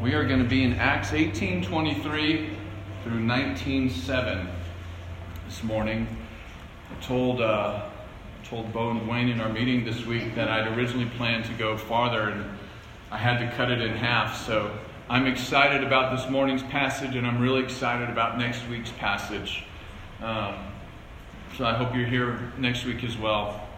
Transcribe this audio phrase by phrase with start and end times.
[0.00, 2.56] We are going to be in Acts 18:23
[3.04, 4.48] through 19:7
[5.46, 6.06] this morning.
[6.90, 7.82] I told uh,
[8.42, 11.76] told Bo and Wayne in our meeting this week that I'd originally planned to go
[11.76, 12.46] farther, and
[13.10, 14.46] I had to cut it in half.
[14.46, 14.74] So
[15.10, 19.64] I'm excited about this morning's passage, and I'm really excited about next week's passage.
[20.22, 20.54] Um,
[21.58, 23.68] so I hope you're here next week as well.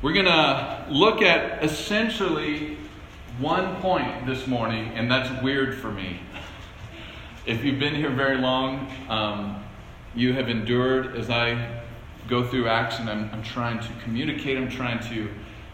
[0.00, 2.78] We're going to look at essentially
[3.38, 6.20] one point this morning, and that's weird for me.
[7.46, 9.64] If you've been here very long, um,
[10.14, 11.80] you have endured as I
[12.28, 15.28] go through Acts, and I'm, I'm, trying to communicate, I'm trying to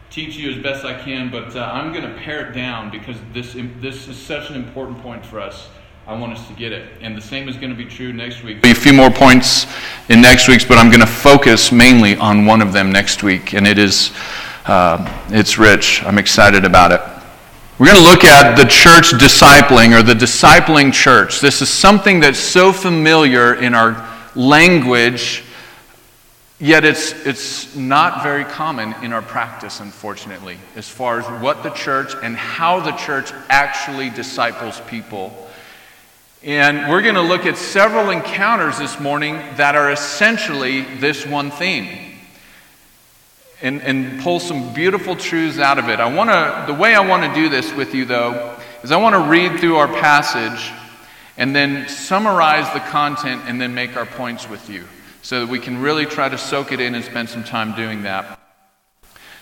[0.09, 3.17] teach you as best I can, but uh, I'm going to pare it down because
[3.35, 5.69] this, this is such an important point for us.
[6.07, 6.91] I want us to get it.
[7.03, 8.63] And the same is going to be true next week.
[8.63, 9.67] Be a few more points
[10.09, 13.53] in next week's, but I'm going to focus mainly on one of them next week,
[13.53, 14.13] and it is
[14.65, 16.03] uh, it's rich.
[16.05, 17.18] I'm excited about it.
[17.79, 21.41] We're going to look at the church discipling or the discipling church.
[21.41, 24.05] This is something that's so familiar in our
[24.35, 25.45] language,
[26.59, 31.71] yet it's, it's not very common in our practice, unfortunately, as far as what the
[31.71, 35.49] church and how the church actually disciples people
[36.45, 41.51] and we're going to look at several encounters this morning that are essentially this one
[41.51, 42.08] theme
[43.61, 46.01] and, and pull some beautiful truths out of it.
[46.01, 48.97] I want to, the way I want to do this with you, though, is I
[48.97, 50.73] want to read through our passage
[51.37, 54.85] and then summarize the content and then make our points with you
[55.23, 58.03] so that we can really try to soak it in and spend some time doing
[58.03, 58.41] that.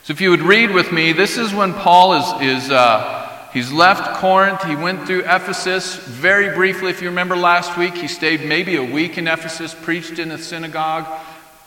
[0.03, 3.73] So if you would read with me, this is when Paul is, is uh, He's
[3.73, 4.63] left Corinth.
[4.65, 6.91] He went through Ephesus very briefly.
[6.91, 10.37] If you remember last week, he stayed maybe a week in Ephesus, preached in a
[10.37, 11.07] synagogue.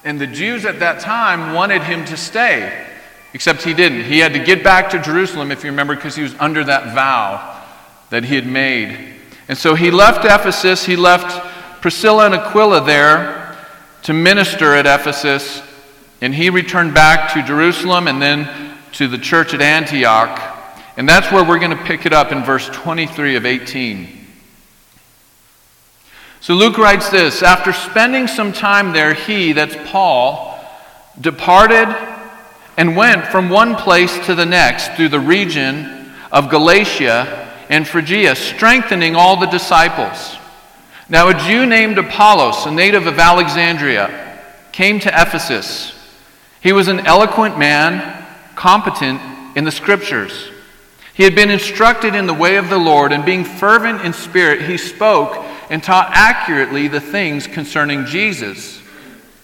[0.04, 2.88] And the Jews at that time wanted him to stay,
[3.34, 4.06] except he didn't.
[4.06, 6.96] He had to get back to Jerusalem, if you remember, because he was under that
[6.96, 7.62] vow
[8.10, 9.16] that he had made.
[9.48, 10.86] And so he left Ephesus.
[10.86, 13.58] He left Priscilla and Aquila there
[14.04, 15.62] to minister at Ephesus.
[16.22, 20.40] And he returned back to Jerusalem and then to the church at Antioch.
[20.98, 24.19] And that's where we're going to pick it up in verse 23 of 18.
[26.42, 30.60] So Luke writes this After spending some time there, he, that's Paul,
[31.20, 31.88] departed
[32.78, 38.36] and went from one place to the next through the region of Galatia and Phrygia,
[38.36, 40.38] strengthening all the disciples.
[41.10, 45.94] Now, a Jew named Apollos, a native of Alexandria, came to Ephesus.
[46.62, 48.26] He was an eloquent man,
[48.56, 49.20] competent
[49.58, 50.50] in the scriptures.
[51.14, 54.62] He had been instructed in the way of the Lord, and being fervent in spirit,
[54.62, 58.82] he spoke and taught accurately the things concerning Jesus,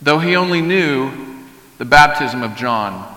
[0.01, 1.11] though he only knew
[1.77, 3.13] the baptism of John.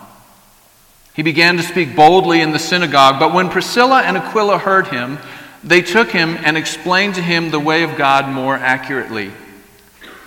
[1.14, 5.18] He began to speak boldly in the synagogue, but when Priscilla and Aquila heard him,
[5.64, 9.32] they took him and explained to him the way of God more accurately.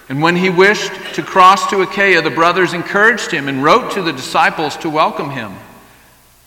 [0.10, 4.02] And when he wished to cross to Achaia, the brothers encouraged him and wrote to
[4.02, 5.54] the disciples to welcome him.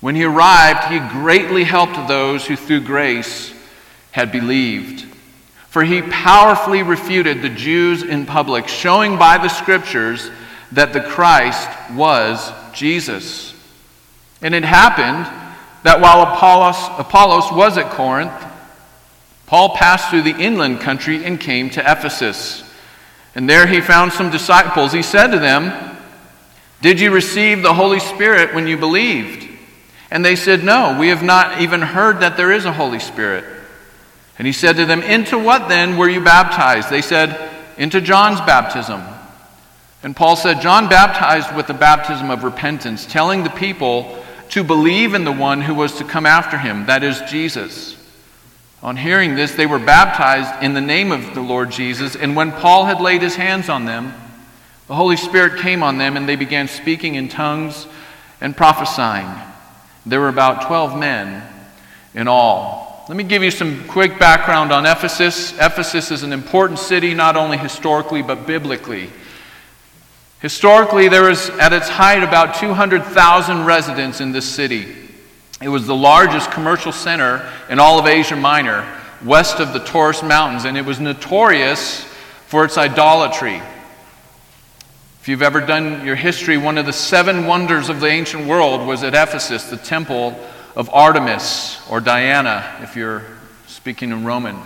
[0.03, 3.55] When he arrived, he greatly helped those who through grace
[4.11, 5.07] had believed.
[5.75, 10.31] For he powerfully refuted the Jews in public, showing by the scriptures
[10.71, 13.53] that the Christ was Jesus.
[14.41, 15.27] And it happened
[15.83, 18.31] that while Apollos, Apollos was at Corinth,
[19.47, 22.63] Paul passed through the inland country and came to Ephesus.
[23.35, 24.93] And there he found some disciples.
[24.93, 25.97] He said to them,
[26.83, 29.49] Did you receive the Holy Spirit when you believed?
[30.13, 33.54] And they said, No, we have not even heard that there is a Holy Spirit.
[34.39, 36.91] And he said to them, Into what then were you baptized?
[36.91, 39.03] They said, Into John's baptism.
[40.03, 45.15] And Paul said, John baptized with the baptism of repentance, telling the people to believe
[45.15, 47.97] in the one who was to come after him, that is, Jesus.
[48.83, 52.17] On hearing this, they were baptized in the name of the Lord Jesus.
[52.17, 54.13] And when Paul had laid his hands on them,
[54.89, 57.87] the Holy Spirit came on them, and they began speaking in tongues
[58.43, 59.29] and prophesying.
[60.05, 61.43] There were about 12 men
[62.15, 62.84] in all.
[63.07, 65.53] Let me give you some quick background on Ephesus.
[65.59, 69.11] Ephesus is an important city, not only historically, but biblically.
[70.41, 74.97] Historically, there was at its height about 200,000 residents in this city.
[75.61, 78.91] It was the largest commercial center in all of Asia Minor,
[79.23, 82.05] west of the Taurus Mountains, and it was notorious
[82.47, 83.61] for its idolatry.
[85.21, 88.87] If you've ever done your history, one of the seven wonders of the ancient world
[88.87, 90.35] was at Ephesus, the temple
[90.77, 93.23] of Artemis, or Diana, if you're
[93.67, 94.57] speaking in Roman.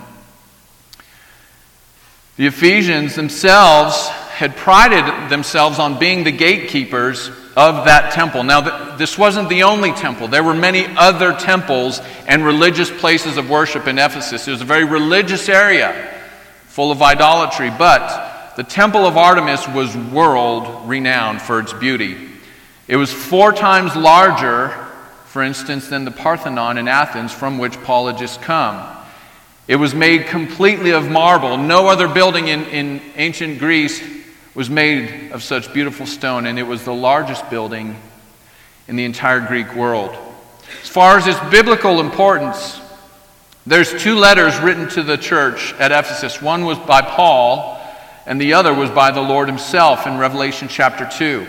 [2.36, 8.44] The Ephesians themselves had prided themselves on being the gatekeepers of that temple.
[8.44, 10.28] Now, this wasn't the only temple.
[10.28, 14.46] There were many other temples and religious places of worship in Ephesus.
[14.46, 16.14] It was a very religious area
[16.68, 22.16] full of idolatry, but the temple of Artemis was world renowned for its beauty.
[22.86, 24.87] It was four times larger,
[25.28, 28.96] for instance, than the Parthenon in Athens, from which Paul had just come.
[29.66, 31.58] It was made completely of marble.
[31.58, 34.02] No other building in, in ancient Greece
[34.54, 37.94] was made of such beautiful stone, and it was the largest building
[38.88, 40.16] in the entire Greek world.
[40.82, 42.80] As far as its biblical importance,
[43.66, 46.40] there's two letters written to the church at Ephesus.
[46.40, 47.78] One was by Paul,
[48.24, 51.46] and the other was by the Lord himself in Revelation chapter 2.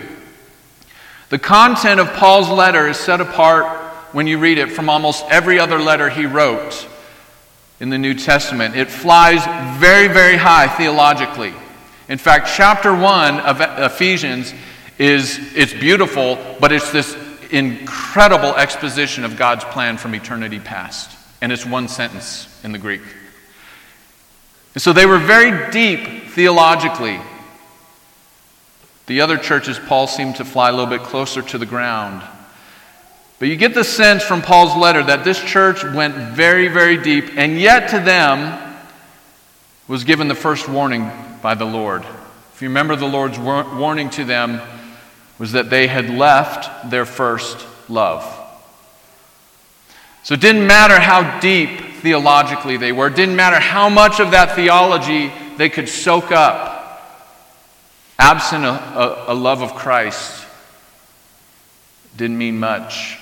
[1.30, 3.64] The content of Paul's letter is set apart
[4.12, 6.88] when you read it from almost every other letter he wrote
[7.78, 8.76] in the New Testament.
[8.76, 9.44] It flies
[9.78, 11.54] very, very high theologically.
[12.08, 14.52] In fact, chapter 1 of Ephesians
[14.98, 17.16] is it's beautiful, but it's this
[17.52, 21.16] incredible exposition of God's plan from eternity past.
[21.40, 23.02] And it's one sentence in the Greek.
[24.76, 27.20] So they were very deep theologically.
[29.10, 32.22] The other churches, Paul seemed to fly a little bit closer to the ground.
[33.40, 37.36] But you get the sense from Paul's letter that this church went very, very deep,
[37.36, 38.76] and yet to them
[39.88, 41.10] was given the first warning
[41.42, 42.04] by the Lord.
[42.54, 44.60] If you remember, the Lord's warning to them
[45.40, 48.22] was that they had left their first love.
[50.22, 54.30] So it didn't matter how deep theologically they were, it didn't matter how much of
[54.30, 56.69] that theology they could soak up.
[58.20, 60.44] Absent a, a, a love of Christ
[62.18, 63.18] didn't mean much.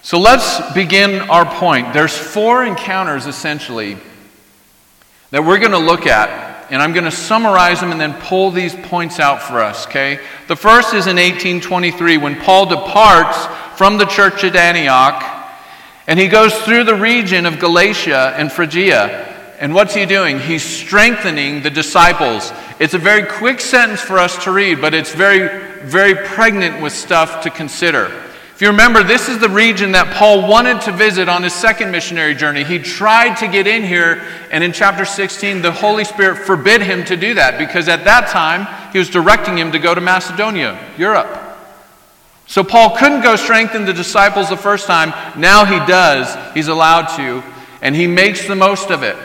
[0.00, 1.92] So let's begin our point.
[1.92, 3.98] There's four encounters essentially
[5.32, 8.50] that we're going to look at, and I'm going to summarize them and then pull
[8.50, 10.18] these points out for us, okay?
[10.48, 13.46] The first is in 1823 when Paul departs
[13.76, 15.22] from the church at Antioch
[16.06, 19.31] and he goes through the region of Galatia and Phrygia.
[19.62, 20.40] And what's he doing?
[20.40, 22.52] He's strengthening the disciples.
[22.80, 26.92] It's a very quick sentence for us to read, but it's very, very pregnant with
[26.92, 28.06] stuff to consider
[28.56, 31.92] If you remember, this is the region that Paul wanted to visit on his second
[31.92, 32.64] missionary journey.
[32.64, 37.04] He tried to get in here, and in chapter 16, the Holy Spirit forbid him
[37.04, 40.76] to do that because at that time, he was directing him to go to Macedonia,
[40.98, 41.38] Europe.
[42.48, 45.10] So Paul couldn't go strengthen the disciples the first time.
[45.40, 46.36] Now he does.
[46.52, 47.44] He's allowed to,
[47.80, 49.16] and he makes the most of it.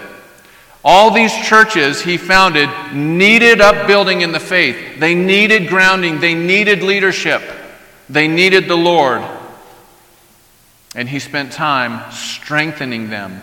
[0.83, 4.99] All these churches he founded needed upbuilding in the faith.
[4.99, 6.19] They needed grounding.
[6.19, 7.41] They needed leadership.
[8.09, 9.21] They needed the Lord,
[10.95, 13.41] and he spent time strengthening them.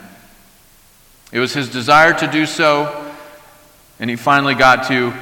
[1.33, 3.13] It was his desire to do so,
[4.01, 5.13] and he finally got to.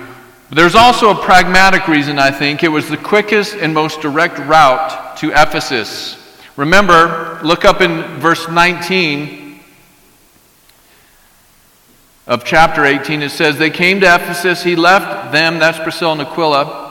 [0.50, 2.62] There's also a pragmatic reason, I think.
[2.62, 6.16] It was the quickest and most direct route to Ephesus.
[6.56, 9.41] Remember, look up in verse 19
[12.26, 13.22] of chapter 18.
[13.22, 14.62] It says, They came to Ephesus.
[14.62, 16.82] He left them, that's Priscilla and Aquila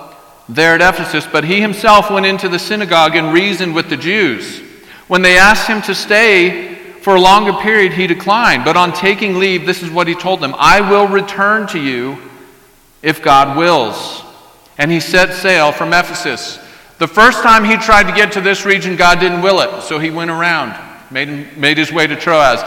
[0.51, 4.59] there at Ephesus, but he himself went into the synagogue and reasoned with the Jews.
[5.07, 8.65] When they asked him to stay for a longer period, he declined.
[8.65, 12.17] But on taking leave, this is what he told them I will return to you
[13.01, 14.23] if God wills.
[14.77, 16.59] And he set sail from Ephesus.
[16.97, 19.99] The first time he tried to get to this region, God didn't will it, so
[19.99, 20.75] he went around,
[21.11, 22.61] made, made his way to Troas.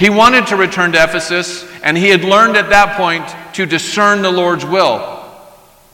[0.00, 4.22] He wanted to return to Ephesus, and he had learned at that point to discern
[4.22, 5.30] the Lord's will.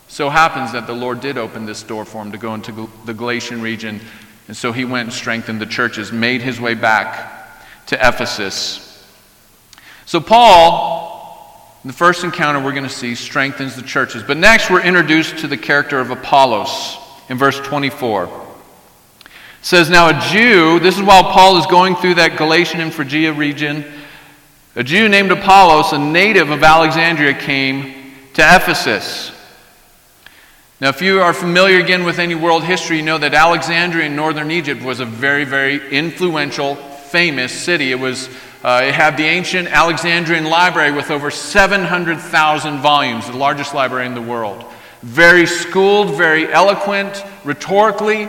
[0.07, 3.13] So happens that the Lord did open this door for him to go into the
[3.13, 4.01] Galatian region.
[4.47, 9.05] And so he went and strengthened the churches, made his way back to Ephesus.
[10.05, 14.23] So, Paul, the first encounter we're going to see, strengthens the churches.
[14.23, 16.97] But next, we're introduced to the character of Apollos
[17.29, 18.27] in verse 24.
[18.27, 19.31] It
[19.63, 23.33] says, Now a Jew, this is while Paul is going through that Galatian and Phrygia
[23.33, 23.85] region,
[24.77, 29.33] a Jew named Apollos, a native of Alexandria, came to Ephesus.
[30.83, 34.15] Now, if you are familiar again with any world history, you know that Alexandria in
[34.15, 37.91] northern Egypt was a very, very influential, famous city.
[37.91, 38.29] It, was,
[38.63, 44.15] uh, it had the ancient Alexandrian library with over 700,000 volumes, the largest library in
[44.15, 44.63] the world.
[45.01, 48.29] Very schooled, very eloquent, rhetorically,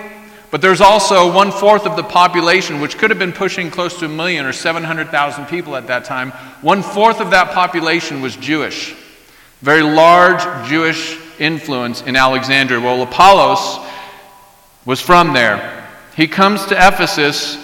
[0.49, 4.05] but there's also one fourth of the population, which could have been pushing close to
[4.05, 6.31] a million or 700,000 people at that time.
[6.61, 8.95] One fourth of that population was Jewish.
[9.61, 12.79] Very large Jewish influence in Alexandria.
[12.79, 13.85] Well, Apollos
[14.85, 15.85] was from there.
[16.15, 17.57] He comes to Ephesus,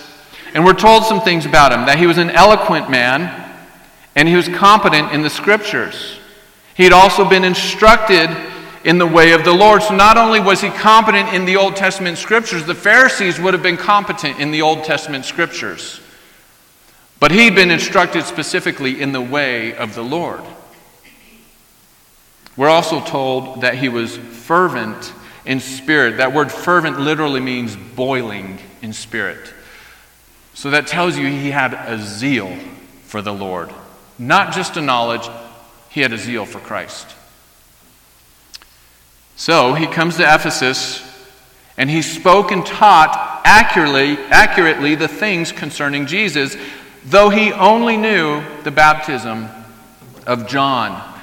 [0.54, 3.42] and we're told some things about him that he was an eloquent man
[4.16, 6.20] and he was competent in the scriptures.
[6.76, 8.30] He had also been instructed
[8.84, 9.82] in the way of the Lord.
[9.84, 13.64] So not only was he competent in the Old Testament scriptures, the Pharisees would have
[13.64, 16.02] been competent in the Old Testament scriptures.
[17.20, 20.44] But he'd been instructed specifically in the way of the Lord.
[22.58, 25.14] We're also told that he was fervent
[25.46, 26.18] in spirit.
[26.18, 29.54] That word fervent literally means boiling in spirit.
[30.54, 32.56] So that tells you he had a zeal
[33.06, 33.72] for the Lord.
[34.20, 35.28] Not just a knowledge,
[35.90, 37.08] he had a zeal for Christ.
[39.44, 41.04] So he comes to Ephesus
[41.76, 46.56] and he spoke and taught accurately, accurately the things concerning Jesus,
[47.04, 49.50] though he only knew the baptism
[50.26, 51.20] of John.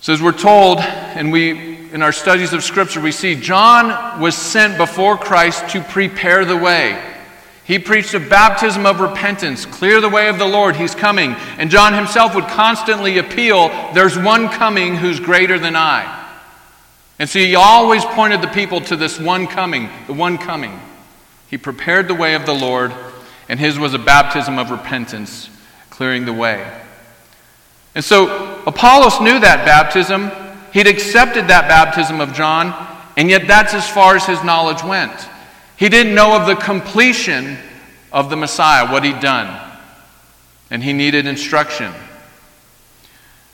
[0.00, 4.36] So, as we're told, and we in our studies of Scripture, we see John was
[4.36, 7.02] sent before Christ to prepare the way.
[7.64, 11.32] He preached a baptism of repentance, clear the way of the Lord, he's coming.
[11.58, 16.20] And John himself would constantly appeal, There's one coming who's greater than I.
[17.22, 20.76] And so he always pointed the people to this one coming, the one coming.
[21.46, 22.92] He prepared the way of the Lord,
[23.48, 25.48] and his was a baptism of repentance,
[25.88, 26.68] clearing the way.
[27.94, 30.32] And so Apollos knew that baptism.
[30.72, 32.74] He'd accepted that baptism of John,
[33.16, 35.28] and yet that's as far as his knowledge went.
[35.76, 37.56] He didn't know of the completion
[38.10, 39.70] of the Messiah, what he'd done,
[40.72, 41.92] and he needed instruction.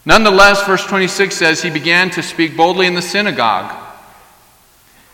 [0.09, 3.77] Nonetheless, verse 26 says, He began to speak boldly in the synagogue.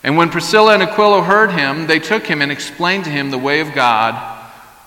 [0.03, 3.37] And when Priscilla and Aquila heard him, they took him and explained to him the
[3.37, 4.15] way of God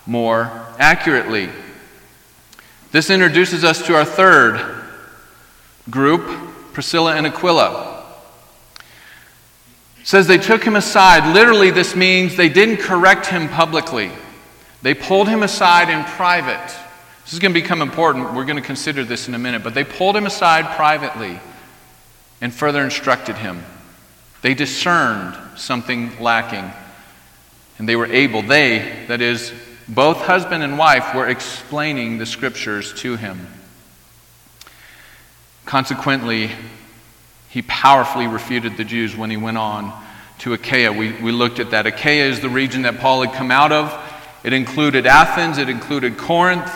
[0.07, 1.51] more accurately.
[2.91, 4.83] This introduces us to our third
[5.91, 6.27] group,
[6.73, 8.03] Priscilla and Aquila.
[10.01, 11.35] It says they took him aside.
[11.35, 14.11] Literally, this means they didn't correct him publicly.
[14.81, 16.75] They pulled him aside in private.
[17.29, 18.33] This is going to become important.
[18.33, 19.63] We're going to consider this in a minute.
[19.63, 21.39] But they pulled him aside privately
[22.41, 23.63] and further instructed him.
[24.41, 26.73] They discerned something lacking.
[27.79, 29.53] And they were able, they, that is,
[29.87, 33.47] both husband and wife, were explaining the scriptures to him.
[35.67, 36.51] Consequently,
[37.51, 39.93] he powerfully refuted the Jews when he went on
[40.39, 40.95] to Achaia.
[40.95, 41.87] We, we looked at that.
[41.87, 43.95] Achaia is the region that Paul had come out of.
[44.45, 46.73] It included Athens, it included Corinth,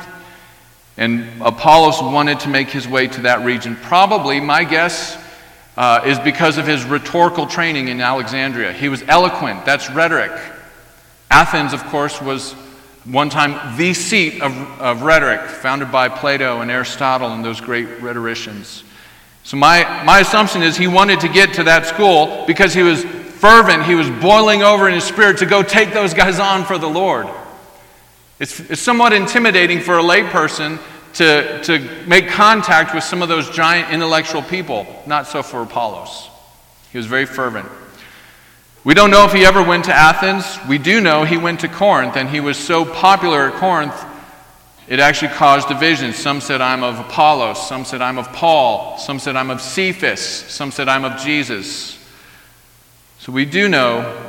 [0.96, 3.76] and Apollos wanted to make his way to that region.
[3.76, 5.16] Probably, my guess,
[5.76, 8.72] uh, is because of his rhetorical training in Alexandria.
[8.72, 10.32] He was eloquent, that's rhetoric.
[11.30, 12.52] Athens, of course, was
[13.04, 18.00] one time the seat of, of rhetoric, founded by Plato and Aristotle and those great
[18.00, 18.84] rhetoricians.
[19.44, 23.02] So, my, my assumption is he wanted to get to that school because he was
[23.02, 26.78] fervent, he was boiling over in his spirit to go take those guys on for
[26.78, 27.26] the Lord.
[28.42, 30.80] It's, it's somewhat intimidating for a layperson
[31.12, 34.84] to, to make contact with some of those giant intellectual people.
[35.06, 36.28] Not so for Apollos.
[36.90, 37.68] He was very fervent.
[38.82, 40.58] We don't know if he ever went to Athens.
[40.68, 43.94] We do know he went to Corinth, and he was so popular at Corinth,
[44.88, 46.12] it actually caused division.
[46.12, 47.68] Some said, I'm of Apollos.
[47.68, 48.98] Some said, I'm of Paul.
[48.98, 50.20] Some said, I'm of Cephas.
[50.20, 51.96] Some said, I'm of Jesus.
[53.20, 54.20] So we do know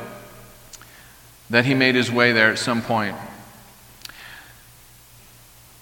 [1.50, 3.16] that he made his way there at some point.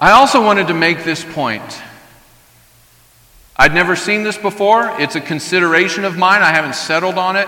[0.02, 1.62] I also wanted to make this point.
[3.56, 5.00] I'd never seen this before.
[5.00, 6.42] It's a consideration of mine.
[6.42, 7.46] I haven't settled on it.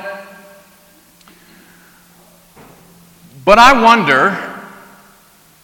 [3.44, 4.38] But I wonder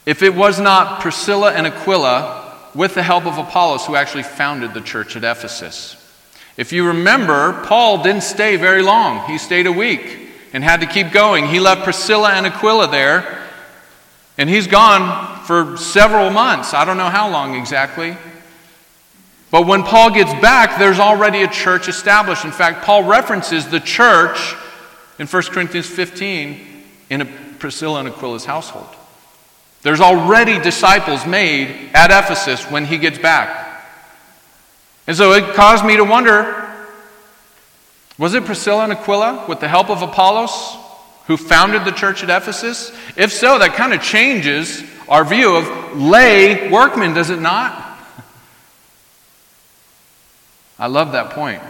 [0.04, 4.75] if it was not Priscilla and Aquila, with the help of Apollos, who actually founded
[4.75, 5.94] the church at Ephesus.
[6.56, 9.30] If you remember, Paul didn't stay very long.
[9.30, 11.47] He stayed a week and had to keep going.
[11.47, 13.47] He left Priscilla and Aquila there,
[14.37, 16.75] and he's gone for several months.
[16.75, 18.16] I don't know how long exactly.
[19.50, 22.45] But when Paul gets back, there's already a church established.
[22.45, 24.54] In fact, Paul references the church
[25.19, 27.28] in 1 Corinthians 15 in
[27.59, 28.87] Priscilla and Aquila's household.
[29.83, 33.83] There's already disciples made at Ephesus when he gets back.
[35.09, 36.64] And so it caused me to wonder
[38.19, 40.76] was it Priscilla and Aquila with the help of Apollos
[41.26, 42.97] who founded the church at Ephesus?
[43.16, 47.99] If so, that kind of changes our view of lay workmen, does it not?
[50.79, 51.62] I love that point.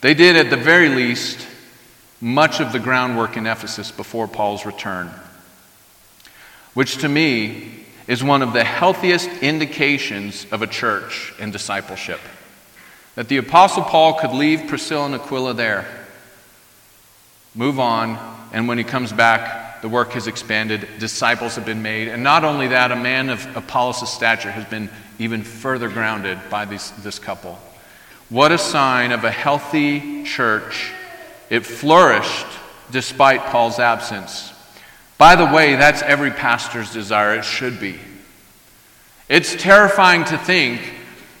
[0.00, 1.46] They did, at the very least,
[2.20, 5.10] much of the groundwork in Ephesus before Paul's return,
[6.74, 12.20] which to me is one of the healthiest indications of a church and discipleship.
[13.14, 15.86] That the Apostle Paul could leave Priscilla and Aquila there,
[17.54, 18.18] move on,
[18.52, 22.42] and when he comes back, the work has expanded, disciples have been made, and not
[22.42, 24.88] only that, a man of Apollos' stature has been
[25.18, 27.58] even further grounded by these, this couple.
[28.30, 30.90] What a sign of a healthy church.
[31.50, 32.46] It flourished
[32.92, 34.54] despite Paul's absence.
[35.18, 37.34] By the way, that's every pastor's desire.
[37.34, 37.98] It should be.
[39.28, 40.80] It's terrifying to think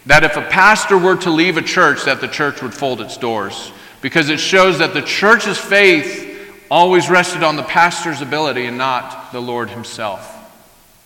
[0.04, 3.16] that if a pastor were to leave a church, that the church would fold its
[3.16, 3.72] doors.
[4.02, 6.32] Because it shows that the church's faith
[6.74, 10.28] always rested on the pastor's ability and not the Lord himself.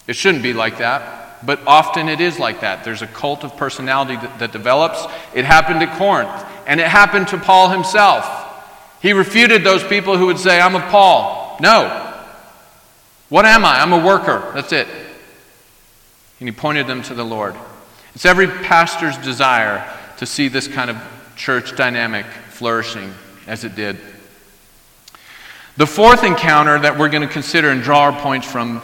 [0.06, 2.84] It shouldn't be like that, but often it is like that.
[2.84, 5.04] There's a cult of personality that, that develops.
[5.34, 6.30] It happened at Corinth,
[6.66, 8.25] and it happened to Paul himself.
[9.02, 11.58] He refuted those people who would say, I'm a Paul.
[11.60, 12.14] No.
[13.28, 13.82] What am I?
[13.82, 14.50] I'm a worker.
[14.54, 14.88] That's it.
[16.40, 17.54] And he pointed them to the Lord.
[18.14, 20.96] It's every pastor's desire to see this kind of
[21.37, 23.12] church dynamic flourishing
[23.46, 23.98] as it did.
[25.78, 28.82] The fourth encounter that we're going to consider and draw our points from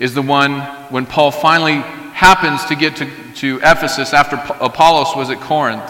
[0.00, 0.58] is the one
[0.90, 1.74] when Paul finally
[2.14, 5.88] happens to get to, to Ephesus after Apollos was at Corinth.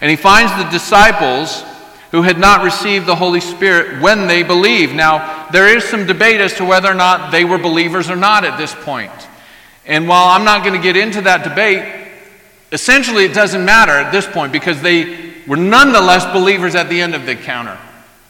[0.00, 1.62] And he finds the disciples
[2.12, 4.94] who had not received the Holy Spirit when they believed.
[4.94, 8.46] Now, there is some debate as to whether or not they were believers or not
[8.46, 9.12] at this point.
[9.84, 12.08] And while I'm not going to get into that debate,
[12.72, 17.14] essentially it doesn't matter at this point because they were nonetheless believers at the end
[17.14, 17.78] of the encounter,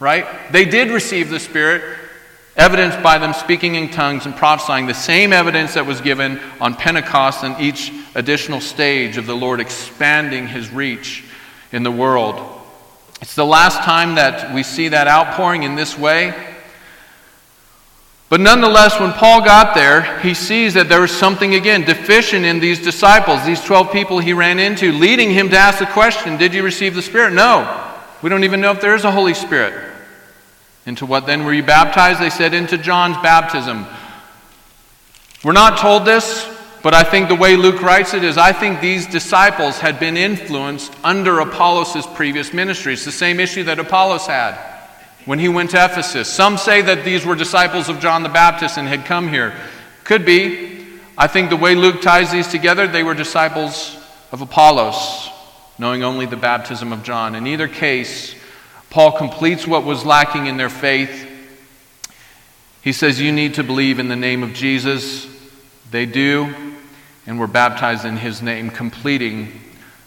[0.00, 0.26] right?
[0.50, 1.98] They did receive the Spirit,
[2.56, 6.74] evidenced by them speaking in tongues and prophesying, the same evidence that was given on
[6.74, 11.24] Pentecost and each additional stage of the Lord expanding his reach
[11.70, 12.60] in the world.
[13.20, 16.34] It's the last time that we see that outpouring in this way.
[18.30, 22.60] But nonetheless, when Paul got there, he sees that there was something again deficient in
[22.60, 26.54] these disciples, these 12 people he ran into, leading him to ask the question Did
[26.54, 27.34] you receive the Spirit?
[27.34, 27.88] No.
[28.22, 29.89] We don't even know if there is a Holy Spirit.
[30.86, 32.20] Into what then were you baptized?
[32.20, 33.86] They said, Into John's baptism.
[35.44, 36.46] We're not told this,
[36.82, 40.16] but I think the way Luke writes it is I think these disciples had been
[40.16, 42.94] influenced under Apollos' previous ministry.
[42.94, 44.58] It's the same issue that Apollos had
[45.26, 46.28] when he went to Ephesus.
[46.28, 49.54] Some say that these were disciples of John the Baptist and had come here.
[50.04, 50.86] Could be.
[51.16, 53.96] I think the way Luke ties these together, they were disciples
[54.32, 55.28] of Apollos,
[55.78, 57.34] knowing only the baptism of John.
[57.34, 58.34] In either case,
[58.90, 61.28] Paul completes what was lacking in their faith.
[62.82, 65.26] He says, You need to believe in the name of Jesus.
[65.90, 66.54] They do,
[67.26, 69.60] and were baptized in his name, completing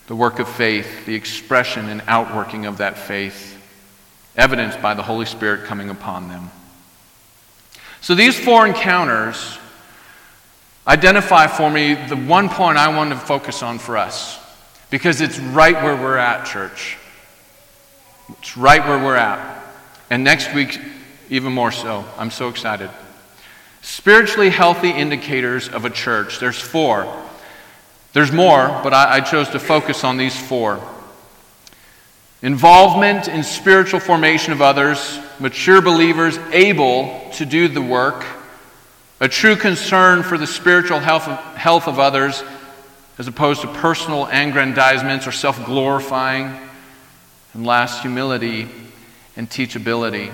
[0.08, 3.52] the work of faith, the expression and outworking of that faith
[4.36, 6.50] evidenced by the Holy Spirit coming upon them.
[8.02, 9.58] So these four encounters
[10.86, 14.40] identify for me the one point I want to focus on for us
[14.90, 16.98] because it's right where we're at, church.
[18.30, 19.64] It's right where we're at.
[20.10, 20.80] And next week,
[21.30, 22.06] even more so.
[22.18, 22.90] I'm so excited.
[23.82, 26.40] Spiritually healthy indicators of a church.
[26.40, 27.12] There's four.
[28.14, 30.82] There's more, but I, I chose to focus on these four
[32.44, 38.26] involvement in spiritual formation of others, mature believers able to do the work,
[39.22, 42.44] a true concern for the spiritual health of, health of others
[43.18, 46.54] as opposed to personal aggrandizements or self glorifying,
[47.54, 48.68] and last, humility
[49.36, 50.32] and teachability.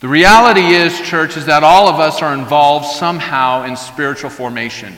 [0.00, 4.94] The reality is, church, is that all of us are involved somehow in spiritual formation.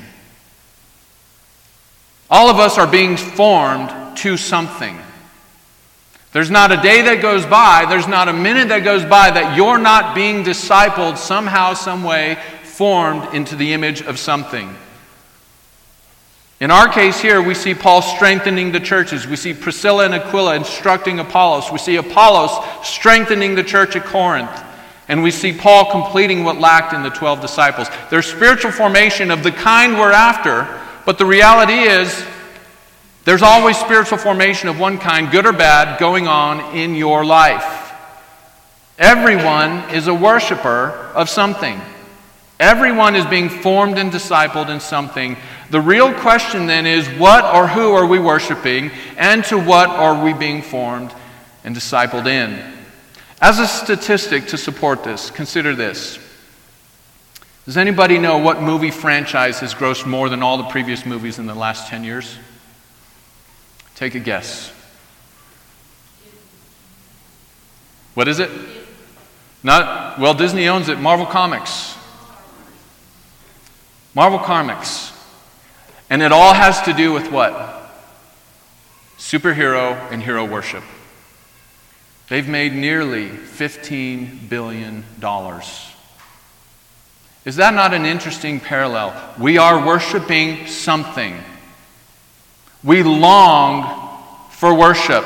[2.30, 4.96] All of us are being formed to something.
[6.32, 9.56] There's not a day that goes by, there's not a minute that goes by that
[9.56, 14.74] you're not being discipled somehow, some way, formed into the image of something.
[16.62, 19.26] In our case here, we see Paul strengthening the churches.
[19.26, 21.72] We see Priscilla and Aquila instructing Apollos.
[21.72, 22.52] We see Apollos
[22.86, 24.62] strengthening the church at Corinth.
[25.08, 27.88] And we see Paul completing what lacked in the 12 disciples.
[28.10, 30.68] There's spiritual formation of the kind we're after,
[31.04, 32.24] but the reality is
[33.24, 37.92] there's always spiritual formation of one kind, good or bad, going on in your life.
[39.00, 41.80] Everyone is a worshiper of something.
[42.60, 45.36] Everyone is being formed and discipled in something.
[45.72, 50.22] The real question then is what or who are we worshiping, and to what are
[50.22, 51.14] we being formed
[51.64, 52.62] and discipled in?
[53.40, 56.18] As a statistic to support this, consider this.
[57.64, 61.46] Does anybody know what movie franchise has grossed more than all the previous movies in
[61.46, 62.36] the last 10 years?
[63.94, 64.70] Take a guess.
[68.12, 68.50] What is it?
[69.62, 70.98] Not, well, Disney owns it.
[70.98, 71.96] Marvel Comics.
[74.14, 75.11] Marvel Comics.
[76.12, 77.90] And it all has to do with what?
[79.16, 80.84] Superhero and hero worship.
[82.28, 85.04] They've made nearly $15 billion.
[87.46, 89.34] Is that not an interesting parallel?
[89.38, 91.34] We are worshiping something.
[92.84, 94.20] We long
[94.50, 95.24] for worship.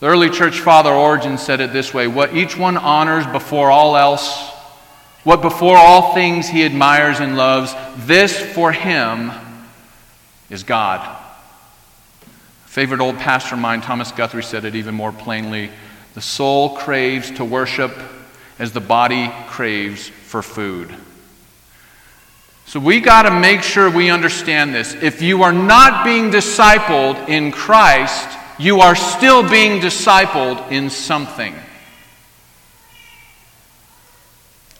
[0.00, 3.96] The early church father Origen said it this way What each one honors before all
[3.96, 4.51] else,
[5.24, 7.74] what before all things he admires and loves,
[8.06, 9.30] this for him
[10.50, 11.00] is God.
[12.22, 15.70] A favorite old pastor of mine, Thomas Guthrie, said it even more plainly
[16.14, 17.96] The soul craves to worship
[18.58, 20.94] as the body craves for food.
[22.66, 24.94] So we got to make sure we understand this.
[24.94, 31.54] If you are not being discipled in Christ, you are still being discipled in something.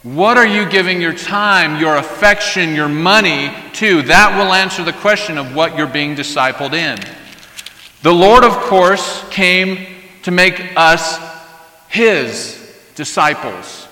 [0.03, 4.03] What are you giving your time, your affection, your money to?
[4.03, 6.99] That will answer the question of what you're being discipled in.
[8.03, 9.87] The Lord, of course, came
[10.25, 11.21] to make us
[11.89, 12.59] His
[12.97, 13.87] disciples.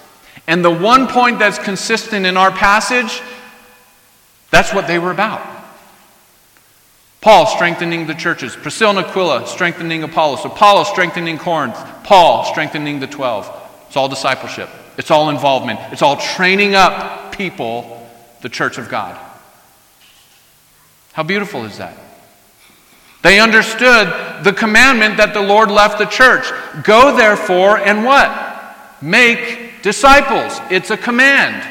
[0.49, 3.23] And the one point that's consistent in our passage,
[4.51, 5.47] that's what they were about.
[7.21, 13.07] Paul strengthening the churches, Priscilla and Aquila strengthening Apollos, Apollos strengthening Corinth, Paul strengthening the
[13.07, 13.69] 12.
[13.87, 14.71] It's all discipleship,
[15.01, 18.07] it's all involvement, it's all training up people,
[18.43, 19.19] the church of God.
[21.15, 21.97] How beautiful is that?
[23.23, 26.53] They understood the commandment that the Lord left the church.
[26.85, 28.31] Go therefore and what?
[29.01, 30.61] Make disciples.
[30.71, 31.67] It's a command.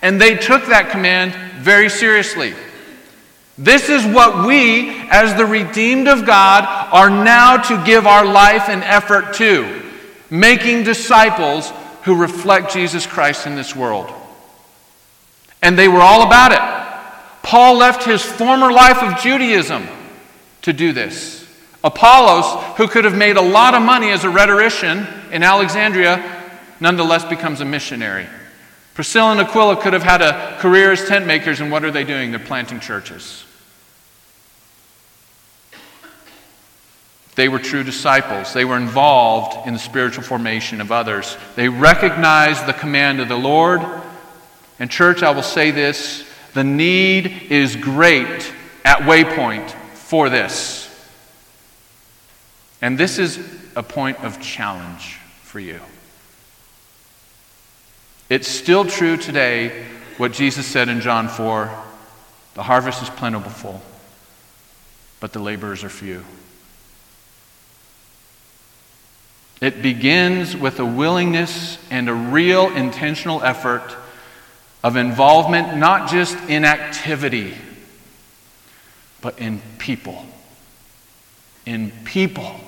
[0.00, 2.54] And they took that command very seriously.
[3.58, 8.70] This is what we, as the redeemed of God, are now to give our life
[8.70, 9.82] and effort to
[10.30, 11.70] making disciples
[12.04, 14.12] who reflect Jesus Christ in this world.
[15.62, 17.42] And they were all about it.
[17.42, 19.86] Paul left his former life of Judaism
[20.62, 21.46] to do this.
[21.82, 26.42] Apollos, who could have made a lot of money as a rhetorician in Alexandria,
[26.80, 28.26] nonetheless becomes a missionary.
[28.94, 32.04] Priscilla and Aquila could have had a career as tent makers, and what are they
[32.04, 32.30] doing?
[32.30, 33.43] They're planting churches.
[37.34, 38.52] They were true disciples.
[38.52, 41.36] They were involved in the spiritual formation of others.
[41.56, 43.80] They recognized the command of the Lord.
[44.78, 48.52] And, church, I will say this the need is great
[48.84, 50.88] at Waypoint for this.
[52.80, 53.38] And this is
[53.74, 55.80] a point of challenge for you.
[58.28, 61.82] It's still true today what Jesus said in John 4
[62.54, 63.82] the harvest is plentiful,
[65.18, 66.24] but the laborers are few.
[69.60, 73.96] It begins with a willingness and a real intentional effort
[74.82, 77.54] of involvement, not just in activity,
[79.20, 80.26] but in people.
[81.64, 82.60] In people.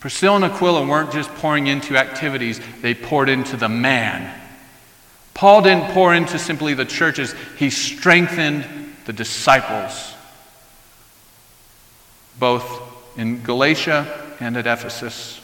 [0.00, 4.38] Priscilla and Aquila weren't just pouring into activities, they poured into the man.
[5.34, 8.66] Paul didn't pour into simply the churches, he strengthened
[9.06, 10.14] the disciples,
[12.38, 12.82] both
[13.16, 15.40] in Galatia and at Ephesus.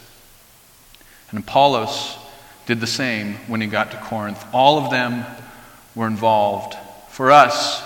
[1.30, 2.16] And Apollos
[2.66, 4.44] did the same when he got to Corinth.
[4.52, 5.24] All of them
[5.94, 6.74] were involved.
[7.11, 7.82] For us,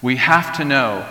[0.00, 1.06] we have to know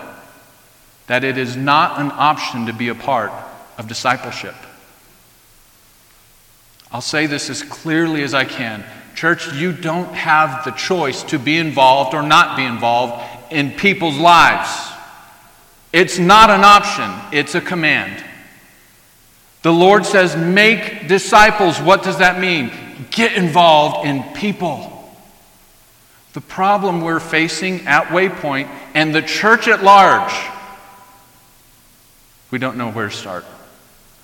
[1.08, 3.32] that it is not an option to be a part
[3.78, 4.56] of discipleship.
[6.92, 8.84] I'll say this as clearly as I can.
[9.16, 14.18] Church, you don't have the choice to be involved or not be involved in people's
[14.18, 14.70] lives.
[15.94, 18.24] It's not an option, it's a command.
[19.62, 21.80] The Lord says, make disciples.
[21.80, 22.72] What does that mean?
[23.12, 24.88] Get involved in people.
[26.34, 30.34] The problem we're facing at Waypoint and the church at large,
[32.50, 33.46] we don't know where to start.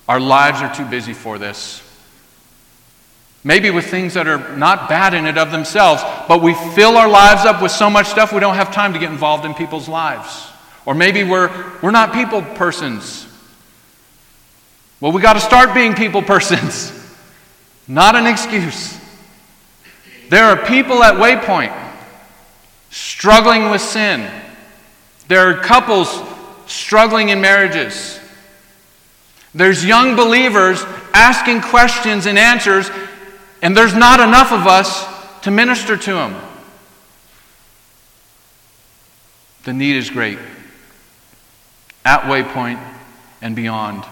[0.08, 1.84] Our lives are too busy for this.
[3.43, 7.10] Maybe with things that are not bad in it of themselves, but we fill our
[7.10, 9.88] lives up with so much stuff we don't have time to get involved in people's
[9.88, 10.47] lives.
[10.86, 13.26] Or maybe we're, we're not people persons.
[14.99, 16.91] Well, we got to start being people persons.
[17.88, 18.97] Not an excuse.
[20.29, 21.73] There are people at Waypoint
[22.89, 24.29] struggling with sin.
[25.27, 26.21] There are couples
[26.65, 28.19] struggling in marriages.
[29.53, 30.83] There's young believers
[31.13, 32.89] asking questions and answers,
[33.62, 35.05] and there's not enough of us
[35.43, 36.36] to minister to them.
[39.63, 40.39] The need is great.
[42.05, 42.79] At Waypoint
[43.41, 44.03] and beyond,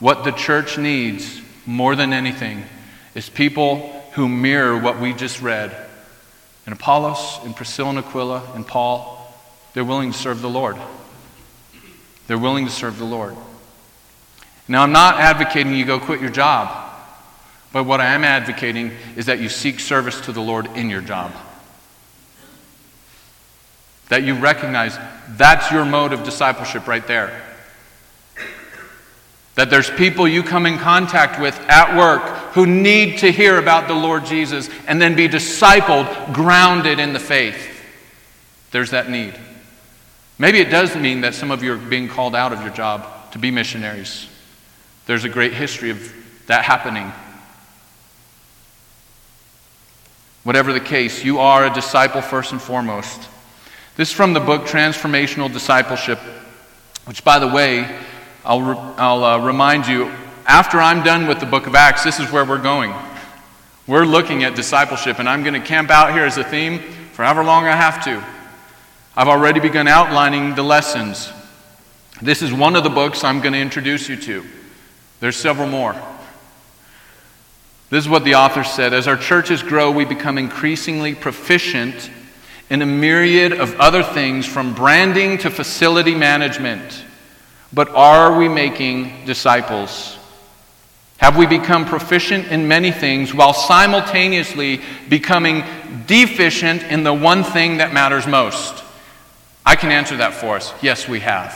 [0.00, 2.64] what the church needs more than anything
[3.14, 5.74] is people who mirror what we just read.
[6.66, 9.16] And Apollos, and Priscilla and Aquila, and Paul,
[9.72, 10.76] they're willing to serve the Lord.
[12.26, 13.36] They're willing to serve the Lord.
[14.68, 16.92] Now, I'm not advocating you go quit your job,
[17.72, 21.00] but what I am advocating is that you seek service to the Lord in your
[21.00, 21.32] job.
[24.08, 24.98] That you recognize
[25.30, 27.49] that's your mode of discipleship right there.
[29.56, 32.22] That there's people you come in contact with at work
[32.54, 37.18] who need to hear about the Lord Jesus and then be discipled, grounded in the
[37.18, 37.66] faith.
[38.70, 39.38] There's that need.
[40.38, 43.32] Maybe it does mean that some of you are being called out of your job
[43.32, 44.26] to be missionaries.
[45.06, 46.14] There's a great history of
[46.46, 47.12] that happening.
[50.44, 53.28] Whatever the case, you are a disciple first and foremost.
[53.96, 56.18] This is from the book Transformational Discipleship,
[57.04, 57.98] which, by the way,
[58.44, 60.10] I'll, re- I'll uh, remind you,
[60.46, 62.94] after I'm done with the book of Acts, this is where we're going.
[63.86, 66.78] We're looking at discipleship, and I'm going to camp out here as a theme
[67.12, 68.24] for however long I have to.
[69.16, 71.30] I've already begun outlining the lessons.
[72.22, 74.44] This is one of the books I'm going to introduce you to.
[75.20, 75.94] There's several more.
[77.90, 82.10] This is what the author said As our churches grow, we become increasingly proficient
[82.70, 87.04] in a myriad of other things, from branding to facility management.
[87.72, 90.16] But are we making disciples?
[91.18, 95.62] Have we become proficient in many things while simultaneously becoming
[96.06, 98.82] deficient in the one thing that matters most?
[99.64, 100.72] I can answer that for us.
[100.82, 101.52] Yes, we have.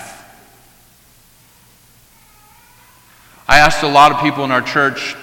[3.48, 5.16] I asked a lot of people in our church,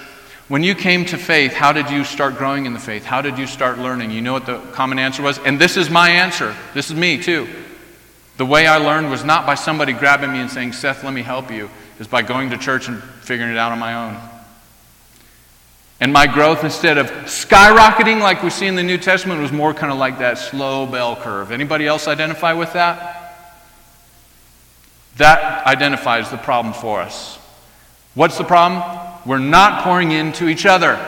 [0.48, 3.04] when you came to faith, how did you start growing in the faith?
[3.04, 4.10] How did you start learning?
[4.10, 5.38] You know what the common answer was?
[5.38, 6.54] And this is my answer.
[6.74, 7.48] This is me, too.
[8.36, 11.22] The way I learned was not by somebody grabbing me and saying, Seth, let me
[11.22, 11.68] help you,
[11.98, 14.20] is by going to church and figuring it out on my own.
[16.00, 19.72] And my growth, instead of skyrocketing like we see in the New Testament, was more
[19.72, 21.52] kind of like that slow bell curve.
[21.52, 23.18] Anybody else identify with that?
[25.18, 27.38] That identifies the problem for us.
[28.14, 28.82] What's the problem?
[29.24, 30.98] We're not pouring into each other.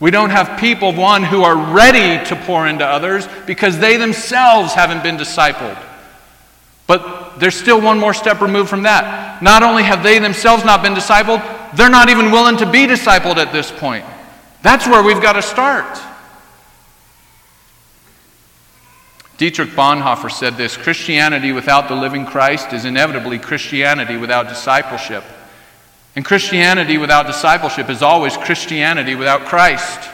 [0.00, 4.74] We don't have people, one, who are ready to pour into others because they themselves
[4.74, 5.80] haven't been discipled.
[7.38, 9.42] There's still one more step removed from that.
[9.42, 11.42] Not only have they themselves not been discipled,
[11.76, 14.04] they're not even willing to be discipled at this point.
[14.62, 15.98] That's where we've got to start.
[19.38, 25.24] Dietrich Bonhoeffer said this Christianity without the living Christ is inevitably Christianity without discipleship.
[26.14, 30.10] And Christianity without discipleship is always Christianity without Christ.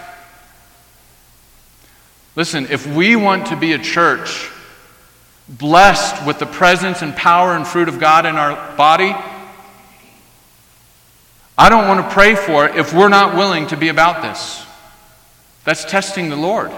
[2.35, 4.51] Listen, if we want to be a church
[5.49, 9.15] blessed with the presence and power and fruit of God in our body,
[11.59, 14.65] I don't want to pray for it if we're not willing to be about this.
[15.65, 16.73] That's testing the Lord.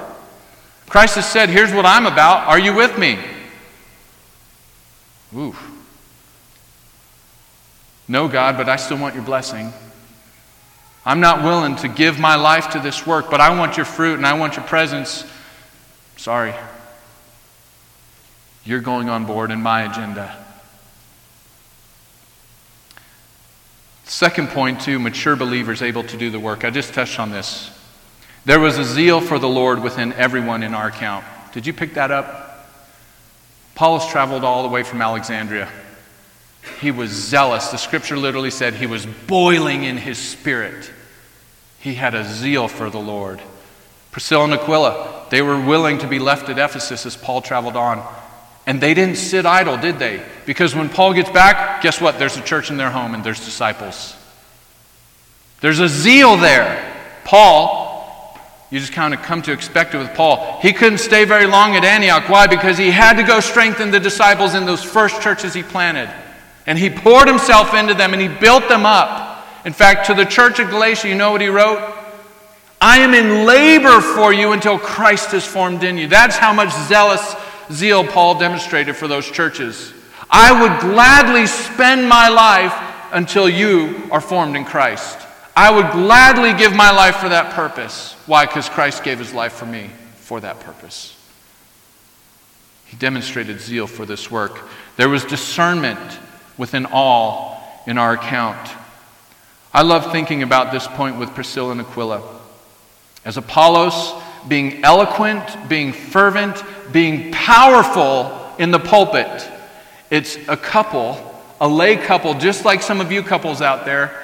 [0.88, 2.48] Christ has said, Here's what I'm about.
[2.48, 3.18] Are you with me?
[5.34, 5.56] Ooh.
[8.06, 9.72] No, God, but I still want your blessing.
[11.06, 14.14] I'm not willing to give my life to this work, but I want your fruit
[14.14, 15.24] and I want your presence.
[16.16, 16.54] Sorry.
[18.64, 20.44] You're going on board in my agenda.
[24.04, 26.64] Second point, too, mature believers able to do the work.
[26.64, 27.70] I just touched on this.
[28.44, 31.24] There was a zeal for the Lord within everyone in our account.
[31.52, 32.68] Did you pick that up?
[33.74, 35.68] Paul has traveled all the way from Alexandria.
[36.80, 37.68] He was zealous.
[37.68, 40.90] The scripture literally said he was boiling in his spirit.
[41.78, 43.40] He had a zeal for the Lord.
[44.10, 48.06] Priscilla and Aquila, they were willing to be left at Ephesus as Paul traveled on.
[48.66, 50.22] And they didn't sit idle, did they?
[50.46, 52.18] Because when Paul gets back, guess what?
[52.18, 54.16] There's a church in their home and there's disciples.
[55.60, 56.92] There's a zeal there.
[57.24, 58.38] Paul,
[58.70, 60.60] you just kind of come to expect it with Paul.
[60.60, 62.28] He couldn't stay very long at Antioch.
[62.28, 62.46] Why?
[62.46, 66.10] Because he had to go strengthen the disciples in those first churches he planted.
[66.66, 69.46] And he poured himself into them and he built them up.
[69.66, 71.94] In fact, to the church of Galatia, you know what he wrote?
[72.80, 76.06] I am in labor for you until Christ is formed in you.
[76.06, 77.34] That's how much zealous
[77.72, 79.92] zeal Paul demonstrated for those churches.
[80.30, 82.74] I would gladly spend my life
[83.12, 85.18] until you are formed in Christ.
[85.56, 88.14] I would gladly give my life for that purpose.
[88.26, 88.44] Why?
[88.46, 91.16] Because Christ gave his life for me for that purpose.
[92.86, 94.68] He demonstrated zeal for this work.
[94.96, 96.18] There was discernment
[96.58, 98.70] within all in our account.
[99.72, 102.22] I love thinking about this point with Priscilla and Aquila.
[103.24, 104.14] As Apollos,
[104.48, 109.48] being eloquent, being fervent, being powerful in the pulpit,
[110.10, 111.18] it's a couple,
[111.60, 114.20] a lay couple, just like some of you couples out there,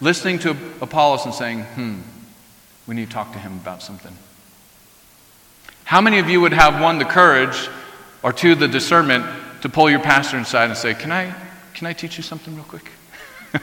[0.00, 2.00] listening to Apollos and saying, hmm,
[2.86, 4.16] we need to talk to him about something.
[5.84, 7.68] How many of you would have one, the courage,
[8.22, 9.26] or two, the discernment
[9.62, 11.34] to pull your pastor inside and say, Can I
[11.74, 12.90] can I teach you something real quick?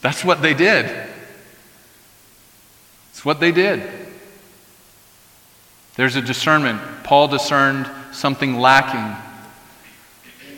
[0.00, 0.86] That's what they did.
[3.10, 4.07] It's what they did.
[5.98, 6.80] There's a discernment.
[7.02, 9.16] Paul discerned something lacking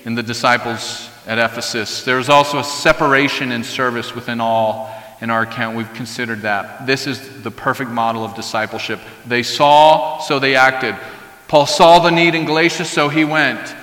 [0.04, 2.04] in the disciples at Ephesus.
[2.04, 5.78] There's also a separation in service within all in our account.
[5.78, 6.86] We've considered that.
[6.86, 9.00] This is the perfect model of discipleship.
[9.26, 10.94] They saw, so they acted.
[11.48, 13.74] Paul saw the need in Galatia, so he went.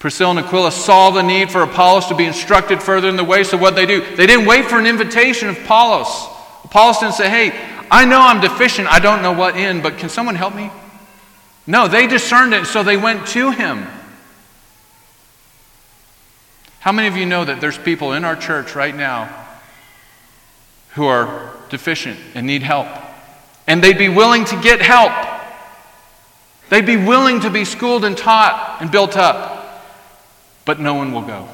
[0.00, 3.44] Priscilla and Aquila saw the need for Apollos to be instructed further in the way,
[3.44, 4.00] so what they do?
[4.16, 6.26] They didn't wait for an invitation of Apollos.
[6.64, 10.08] Apollos didn't say, hey, I know I'm deficient, I don't know what in, but can
[10.08, 10.68] someone help me?
[11.66, 13.86] No, they discerned it, so they went to him.
[16.80, 19.46] How many of you know that there's people in our church right now
[20.90, 22.86] who are deficient and need help?
[23.66, 25.12] And they'd be willing to get help.
[26.68, 29.82] They'd be willing to be schooled and taught and built up.
[30.64, 31.48] But no one will go.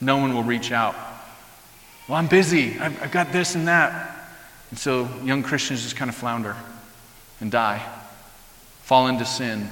[0.00, 0.94] No one will reach out.
[2.08, 2.78] Well, I'm busy.
[2.80, 4.14] I've, I've got this and that.
[4.70, 6.56] And so young Christians just kind of flounder
[7.40, 7.82] and die,
[8.88, 9.68] fall into sin,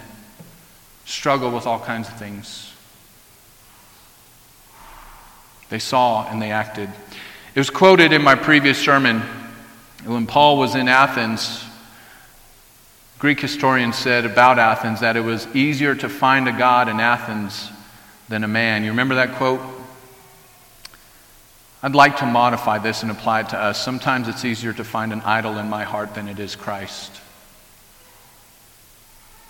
[1.06, 2.70] struggle with all kinds of things.
[5.70, 6.90] They saw and they acted.
[7.54, 9.22] It was quoted in my previous sermon
[10.04, 11.64] when Paul was in Athens.
[13.18, 17.70] Greek historians said about Athens that it was easier to find a God in Athens
[18.28, 18.84] than a man.
[18.84, 19.62] You remember that quote?
[21.82, 23.82] I'd like to modify this and apply it to us.
[23.82, 27.22] Sometimes it's easier to find an idol in my heart than it is Christ.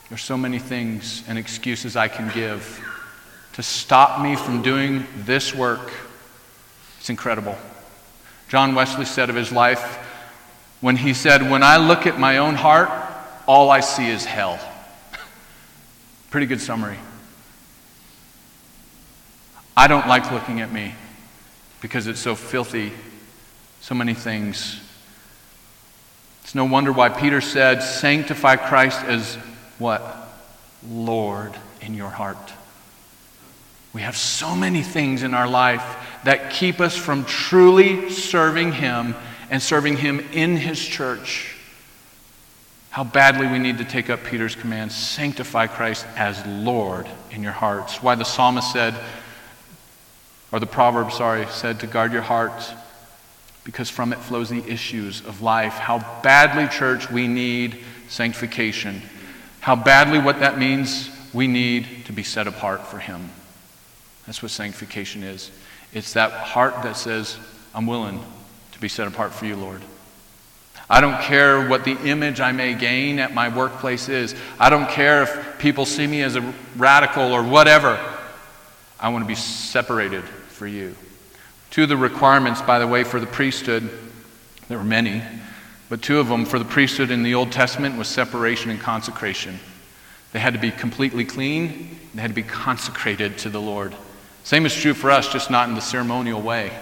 [0.09, 2.83] There's so many things and excuses I can give
[3.55, 5.93] to stop me from doing this work
[7.07, 7.57] it's incredible.
[8.49, 9.81] John Wesley said of his life
[10.81, 12.91] when he said, When I look at my own heart,
[13.47, 14.59] all I see is hell.
[16.31, 16.99] Pretty good summary.
[19.77, 20.97] I don't like looking at me
[21.81, 22.93] because it's so filthy,
[23.81, 24.81] so many things.
[26.43, 29.39] It's no wonder why Peter said, Sanctify Christ as
[29.79, 30.03] what?
[30.89, 32.53] Lord in your heart.
[33.93, 39.15] We have so many things in our life that keep us from truly serving Him
[39.51, 41.57] and serving Him in His church.
[42.91, 47.53] How badly we need to take up Peter's command sanctify Christ as Lord in your
[47.53, 48.03] hearts.
[48.03, 48.95] Why the psalmist said,
[50.53, 52.73] or the proverb, sorry, said to guard your heart
[53.65, 55.75] because from it flows the issues of life.
[55.75, 59.03] How badly, church, we need sanctification.
[59.67, 63.31] How badly what that means we need to be set apart for Him.
[64.25, 65.51] That's what sanctification is.
[65.93, 67.37] It's that heart that says,
[67.75, 68.23] I'm willing
[68.71, 69.83] to be set apart for you, Lord.
[70.89, 74.37] I don't care what the image I may gain at my workplace is.
[74.61, 77.99] I don't care if people see me as a radical or whatever.
[79.01, 80.95] I want to be separated for you.
[81.71, 83.91] Two of the requirements, by the way, for the priesthood,
[84.69, 85.25] there were many,
[85.89, 89.59] but two of them for the priesthood in the Old Testament was separation and consecration.
[90.33, 93.95] They had to be completely clean, they had to be consecrated to the Lord.
[94.43, 96.77] Same is true for us, just not in the ceremonial way,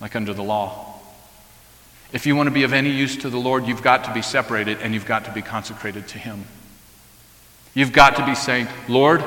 [0.00, 0.98] like under the law.
[2.12, 4.22] If you want to be of any use to the Lord, you've got to be
[4.22, 6.44] separated and you've got to be consecrated to Him.
[7.74, 9.22] You've got to be saying, Lord,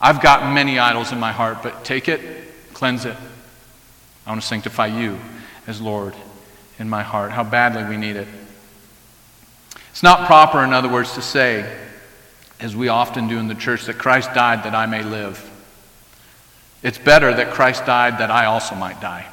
[0.00, 2.20] I've got many idols in my heart, but take it,
[2.74, 3.16] cleanse it.
[4.26, 5.18] I want to sanctify you
[5.68, 6.14] as Lord
[6.82, 7.30] in my heart.
[7.30, 8.26] How badly we need it.
[9.92, 11.78] It's not proper, in other words, to say,
[12.58, 15.48] as we often do in the church, that Christ died that I may live.
[16.82, 19.28] It's better that Christ died that I also might die.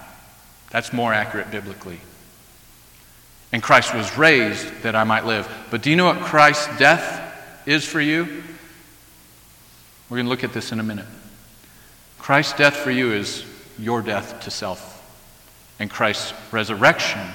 [0.70, 2.00] That's more accurate biblically.
[3.52, 5.50] And Christ was raised that I might live.
[5.72, 8.44] But do you know what Christ's death is for you?
[10.08, 11.08] We're going to look at this in a minute.
[12.20, 13.44] Christ's death for you is
[13.80, 14.99] your death to self.
[15.80, 17.26] And Christ's resurrection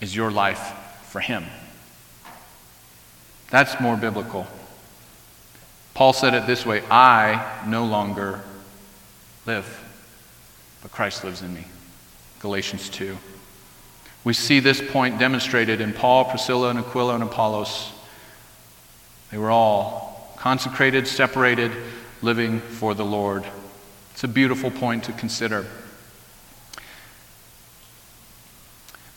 [0.00, 0.72] is your life
[1.04, 1.44] for him.
[3.50, 4.46] That's more biblical.
[5.94, 8.40] Paul said it this way I no longer
[9.46, 9.82] live,
[10.82, 11.64] but Christ lives in me.
[12.40, 13.16] Galatians 2.
[14.24, 17.92] We see this point demonstrated in Paul, Priscilla, and Aquila, and Apollos.
[19.30, 21.72] They were all consecrated, separated,
[22.22, 23.44] living for the Lord.
[24.12, 25.66] It's a beautiful point to consider.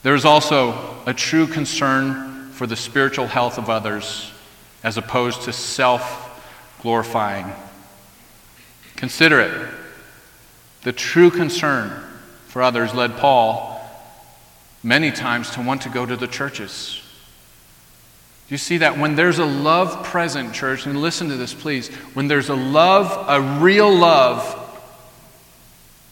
[0.02, 4.30] There is also a true concern for the spiritual health of others
[4.82, 6.26] as opposed to self
[6.82, 7.52] glorifying.
[8.96, 9.68] Consider it.
[10.82, 12.04] The true concern
[12.46, 13.80] for others led Paul
[14.82, 17.02] many times to want to go to the churches.
[18.48, 18.98] You see that?
[18.98, 21.88] When there's a love present, church, and listen to this, please.
[22.14, 24.56] When there's a love, a real love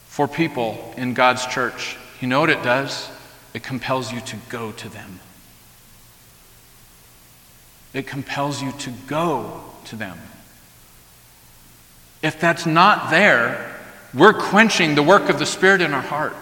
[0.07, 3.09] for people in God's church, you know what it does?
[3.53, 5.19] It compels you to go to them.
[7.91, 10.19] it compels you to go to them.
[12.21, 13.75] If that's not there,
[14.13, 16.35] we're quenching the work of the Spirit in our heart.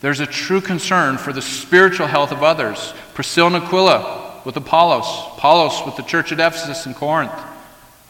[0.00, 2.94] There's a true concern for the spiritual health of others.
[3.14, 7.38] Priscilla and Aquila with Apollos, Apollos with the church at Ephesus and Corinth,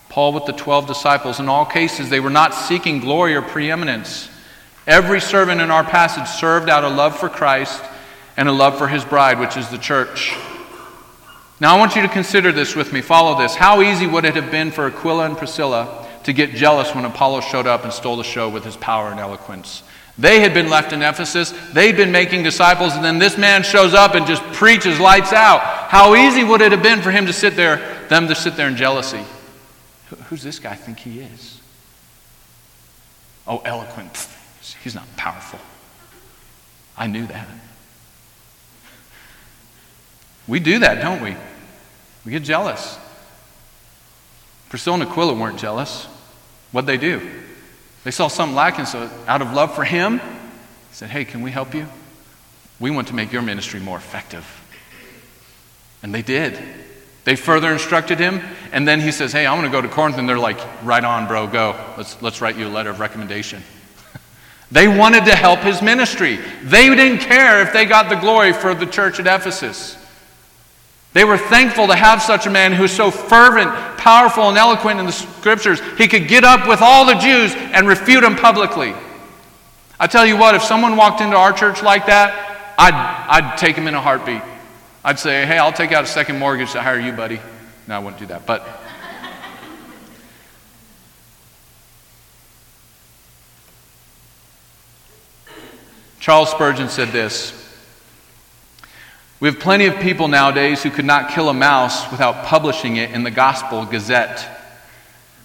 [0.08, 1.40] Paul with the 12 disciples.
[1.40, 4.28] In all cases, they were not seeking glory or preeminence.
[4.86, 7.82] Every servant in our passage served out of love for Christ
[8.36, 10.34] and a love for his bride, which is the church.
[11.60, 13.02] Now, I want you to consider this with me.
[13.02, 13.54] Follow this.
[13.54, 17.42] How easy would it have been for Aquila and Priscilla to get jealous when Apollo
[17.42, 19.82] showed up and stole the show with his power and eloquence?
[20.16, 21.52] They had been left in Ephesus.
[21.72, 25.60] They'd been making disciples, and then this man shows up and just preaches lights out.
[25.60, 28.68] How easy would it have been for him to sit there, them to sit there
[28.68, 29.24] in jealousy?
[30.28, 31.60] Who's this guy think he is?
[33.46, 34.28] Oh, eloquent.
[34.82, 35.58] He's not powerful.
[36.96, 37.48] I knew that.
[40.46, 41.36] We do that, don't we?
[42.24, 42.98] We get jealous.
[44.68, 46.06] Priscilla and Aquila weren't jealous.
[46.72, 47.20] What'd they do?
[48.04, 50.20] They saw something lacking, so out of love for him,
[50.92, 51.86] said, Hey, can we help you?
[52.78, 54.46] We want to make your ministry more effective.
[56.02, 56.58] And they did.
[57.24, 58.40] They further instructed him,
[58.72, 60.16] and then he says, Hey, I want to go to Corinth.
[60.18, 61.76] And they're like, Right on, bro, go.
[61.96, 63.62] Let's, let's write you a letter of recommendation.
[64.70, 66.38] They wanted to help his ministry.
[66.62, 69.96] They didn't care if they got the glory for the church at Ephesus.
[71.12, 75.00] They were thankful to have such a man who was so fervent, powerful, and eloquent
[75.00, 75.80] in the scriptures.
[75.98, 78.94] He could get up with all the Jews and refute them publicly.
[79.98, 83.74] I tell you what, if someone walked into our church like that, I'd, I'd take
[83.74, 84.40] him in a heartbeat.
[85.04, 87.40] I'd say, hey, I'll take out a second mortgage to hire you, buddy.
[87.88, 88.46] No, I wouldn't do that.
[88.46, 88.66] But
[96.20, 97.60] Charles Spurgeon said this
[99.40, 103.12] we have plenty of people nowadays who could not kill a mouse without publishing it
[103.12, 104.46] in the Gospel Gazette.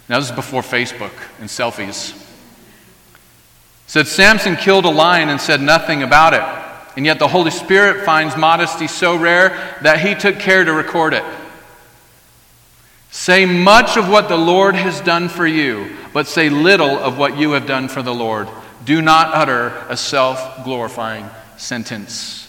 [0.09, 2.13] Now, this is before Facebook and selfies.
[3.87, 6.43] said Samson killed a lion and said nothing about it.
[6.97, 9.49] And yet the Holy Spirit finds modesty so rare
[9.81, 11.23] that he took care to record it.
[13.11, 17.37] Say much of what the Lord has done for you, but say little of what
[17.37, 18.49] you have done for the Lord.
[18.85, 22.41] Do not utter a self glorifying sentence.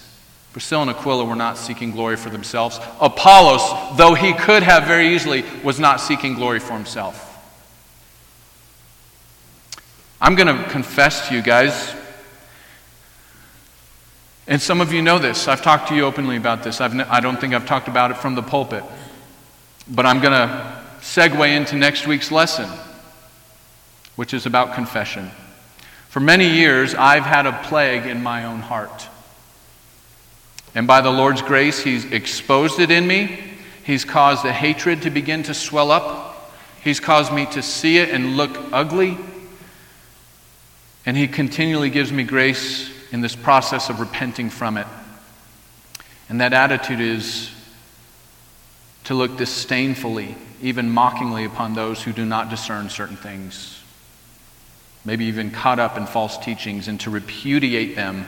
[0.53, 2.81] Priscilla and Aquila were not seeking glory for themselves.
[3.01, 7.23] Apollos, though he could have very easily, was not seeking glory for himself.
[10.21, 11.95] I'm going to confess to you guys,
[14.47, 15.47] and some of you know this.
[15.47, 16.81] I've talked to you openly about this.
[16.81, 18.85] I've, I don't think I've talked about it from the pulpit.
[19.89, 22.69] But I'm going to segue into next week's lesson,
[24.17, 25.31] which is about confession.
[26.17, 29.07] For many years, I've had a plague in my own heart.
[30.75, 33.39] And by the Lord's grace, He's exposed it in me.
[33.85, 36.55] He's caused the hatred to begin to swell up.
[36.83, 39.19] He's caused me to see it and look ugly.
[41.05, 44.87] And He continually gives me grace in this process of repenting from it.
[46.31, 47.51] And that attitude is
[49.05, 53.76] to look disdainfully, even mockingly, upon those who do not discern certain things.
[55.07, 58.27] Maybe even caught up in false teachings, and to repudiate them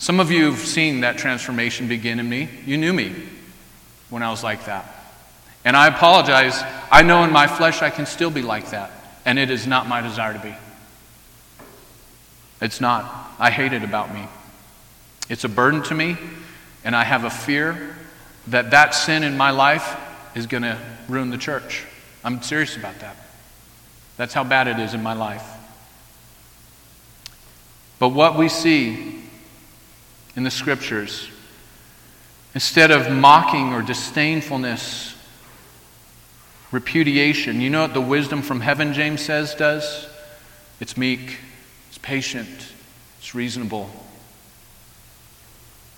[0.00, 2.48] some of you have seen that transformation begin in me.
[2.64, 3.14] You knew me
[4.08, 4.94] when I was like that.
[5.62, 6.58] And I apologize.
[6.90, 8.90] I know in my flesh I can still be like that.
[9.26, 10.54] And it is not my desire to be.
[12.62, 13.34] It's not.
[13.38, 14.26] I hate it about me.
[15.28, 16.16] It's a burden to me.
[16.82, 17.94] And I have a fear
[18.46, 20.00] that that sin in my life
[20.34, 20.78] is going to
[21.10, 21.84] ruin the church.
[22.24, 23.19] I'm serious about that.
[24.20, 25.50] That's how bad it is in my life.
[27.98, 29.18] But what we see
[30.36, 31.26] in the scriptures.
[32.54, 35.16] Instead of mocking or disdainfulness,
[36.70, 37.62] repudiation.
[37.62, 40.06] You know what the wisdom from heaven, James says, does?
[40.80, 41.38] It's meek,
[41.88, 42.74] it's patient,
[43.20, 43.88] it's reasonable.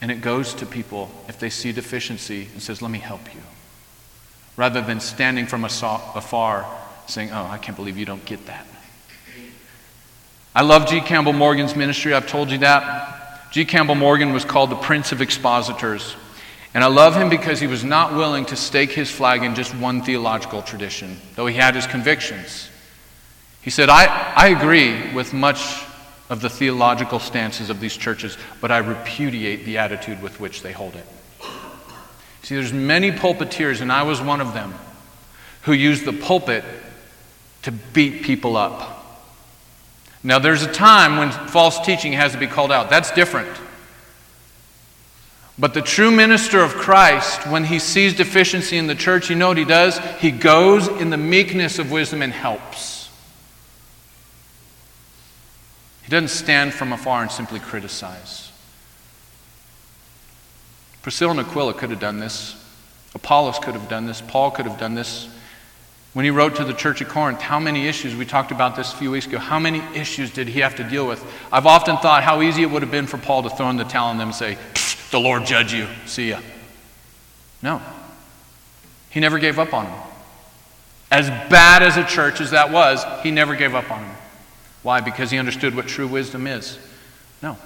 [0.01, 3.41] And it goes to people if they see deficiency and says, Let me help you.
[4.57, 8.67] Rather than standing from afar saying, Oh, I can't believe you don't get that.
[10.55, 11.01] I love G.
[11.01, 12.13] Campbell Morgan's ministry.
[12.13, 13.51] I've told you that.
[13.53, 13.65] G.
[13.65, 16.15] Campbell Morgan was called the Prince of Expositors.
[16.75, 19.75] And I love him because he was not willing to stake his flag in just
[19.75, 22.71] one theological tradition, though he had his convictions.
[23.61, 25.85] He said, I, I agree with much
[26.31, 30.73] of the theological stances of these churches, but I repudiate the attitude with which they
[30.73, 31.07] hold it.
[32.43, 34.75] See, there's many pulpiteers, and I was one of them,
[35.63, 36.65] who use the pulpit
[37.63, 38.99] to beat people up.
[40.25, 42.91] Now, there's a time when false teaching has to be called out.
[42.91, 43.49] That's different.
[45.59, 49.49] But the true minister of Christ, when he sees deficiency in the church, you know
[49.49, 49.99] what he does?
[50.19, 53.11] He goes in the meekness of wisdom and helps.
[56.05, 58.51] He doesn't stand from afar and simply criticize.
[61.03, 62.57] Priscilla and Aquila could have done this.
[63.15, 64.21] Apollos could have done this.
[64.21, 65.29] Paul could have done this.
[66.13, 68.93] When he wrote to the church at Corinth, how many issues, we talked about this
[68.93, 71.25] a few weeks ago, how many issues did he have to deal with?
[71.51, 73.85] I've often thought how easy it would have been for Paul to throw in the
[73.85, 74.59] towel on them and say,
[75.11, 75.87] The Lord judge you.
[76.05, 76.41] See ya.
[77.63, 77.81] No.
[79.09, 79.99] He never gave up on them.
[81.11, 84.17] As bad as a church as that was, he never gave up on them.
[84.83, 85.01] Why?
[85.01, 86.79] Because he understood what true wisdom is.
[87.43, 87.57] No.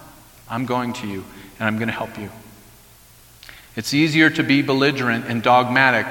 [0.48, 1.24] I'm going to you,
[1.58, 2.30] and I'm going to help you.
[3.74, 6.06] It's easier to be belligerent and dogmatic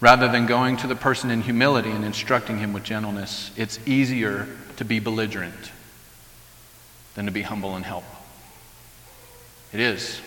[0.00, 3.50] rather than going to the person in humility and instructing him with gentleness.
[3.56, 4.46] It's easier
[4.76, 5.72] to be belligerent
[7.14, 8.04] than to be humble and help.
[9.72, 10.20] It is.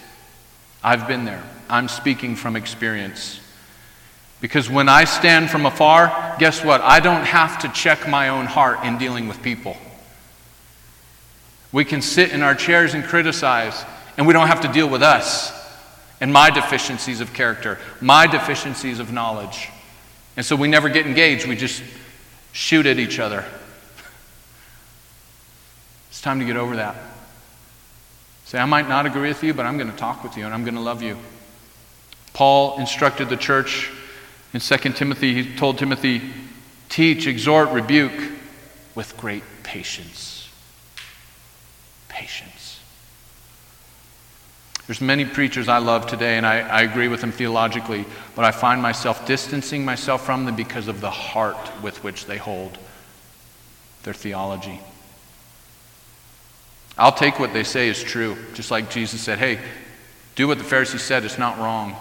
[0.84, 1.44] I've been there.
[1.70, 3.40] I'm speaking from experience.
[4.42, 6.82] Because when I stand from afar, guess what?
[6.82, 9.78] I don't have to check my own heart in dealing with people.
[11.72, 13.86] We can sit in our chairs and criticize,
[14.18, 15.61] and we don't have to deal with us
[16.22, 19.70] and my deficiencies of character, my deficiencies of knowledge.
[20.38, 21.84] And so we never get engaged, we just
[22.54, 23.44] shoot at each other.
[26.10, 26.96] It's time to get over that.
[28.46, 30.54] Say, I might not agree with you, but I'm going to talk with you and
[30.54, 31.18] I'm going to love you.
[32.34, 33.90] Paul instructed the church
[34.54, 36.22] in 2 Timothy, he told Timothy,
[36.90, 38.32] teach, exhort, rebuke
[38.96, 40.50] with great patience.
[42.10, 42.61] Patience.
[44.88, 48.06] There's many preachers I love today, and I, I agree with them theologically,
[48.36, 52.38] but I find myself distancing myself from them because of the heart with which they
[52.38, 52.78] hold
[54.04, 54.82] their theology.
[56.98, 59.60] I'll take what they say as true, just like Jesus said, hey,
[60.36, 61.96] do what the Pharisees said, it's not wrong.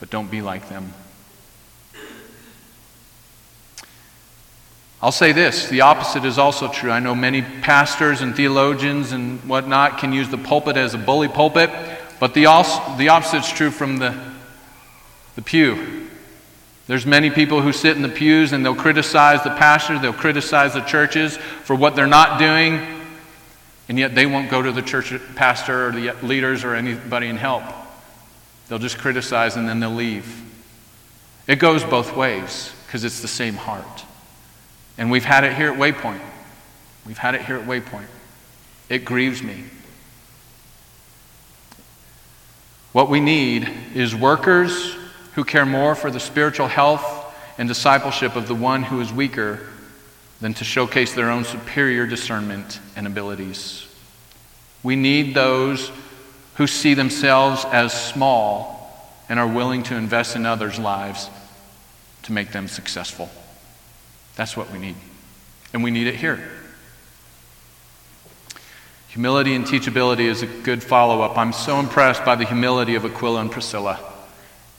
[0.00, 0.92] But don't be like them.
[5.02, 6.90] I'll say this the opposite is also true.
[6.90, 11.28] I know many pastors and theologians and whatnot can use the pulpit as a bully
[11.28, 11.70] pulpit,
[12.20, 14.16] but the, also, the opposite is true from the,
[15.34, 16.08] the pew.
[16.86, 20.74] There's many people who sit in the pews and they'll criticize the pastor, they'll criticize
[20.74, 22.80] the churches for what they're not doing,
[23.88, 27.38] and yet they won't go to the church pastor or the leaders or anybody and
[27.38, 27.64] help.
[28.68, 30.42] They'll just criticize and then they'll leave.
[31.48, 34.04] It goes both ways because it's the same heart.
[34.98, 36.20] And we've had it here at Waypoint.
[37.06, 38.06] We've had it here at Waypoint.
[38.88, 39.64] It grieves me.
[42.92, 44.94] What we need is workers
[45.34, 49.60] who care more for the spiritual health and discipleship of the one who is weaker
[50.40, 53.86] than to showcase their own superior discernment and abilities.
[54.82, 55.90] We need those
[56.56, 58.82] who see themselves as small
[59.28, 61.30] and are willing to invest in others' lives
[62.24, 63.30] to make them successful.
[64.36, 64.96] That's what we need.
[65.72, 66.40] And we need it here.
[69.08, 71.36] Humility and teachability is a good follow up.
[71.36, 74.00] I'm so impressed by the humility of Aquila and Priscilla.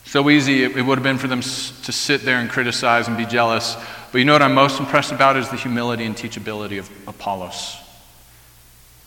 [0.05, 3.25] So easy it, would have been for them to sit there and criticize and be
[3.25, 3.77] jealous.
[4.11, 7.77] But you know what I'm most impressed about is the humility and teachability of Apollos.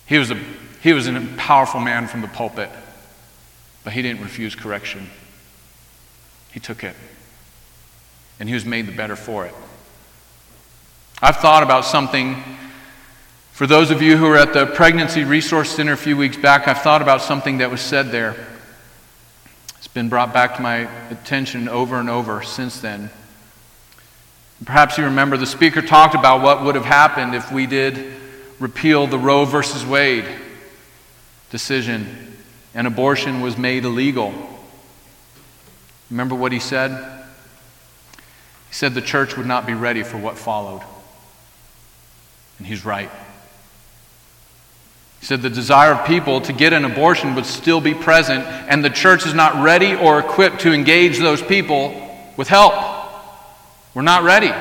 [0.06, 0.40] He was a,
[0.82, 2.70] he was a powerful man from the pulpit,
[3.84, 5.10] but he didn't refuse correction.
[6.52, 6.94] He took it,
[8.38, 9.54] and he was made the better for it.
[11.22, 12.36] I've thought about something.
[13.52, 16.68] For those of you who were at the Pregnancy Resource Center a few weeks back,
[16.68, 18.36] I've thought about something that was said there.
[19.78, 23.08] It's been brought back to my attention over and over since then.
[24.66, 28.12] Perhaps you remember the speaker talked about what would have happened if we did
[28.58, 30.26] repeal the Roe versus Wade
[31.50, 32.36] decision
[32.74, 34.34] and abortion was made illegal.
[36.10, 36.90] Remember what he said?
[38.68, 40.82] He said the church would not be ready for what followed.
[42.58, 43.10] And he's right.
[45.20, 48.84] He said the desire of people to get an abortion would still be present, and
[48.84, 51.94] the church is not ready or equipped to engage those people
[52.36, 52.74] with help.
[53.94, 54.52] We're not ready.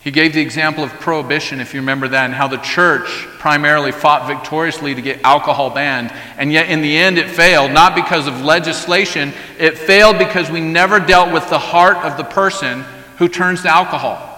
[0.00, 3.08] He gave the example of prohibition, if you remember that, and how the church
[3.38, 6.12] primarily fought victoriously to get alcohol banned.
[6.38, 10.60] And yet, in the end, it failed, not because of legislation, it failed because we
[10.60, 12.82] never dealt with the heart of the person
[13.18, 14.35] who turns to alcohol.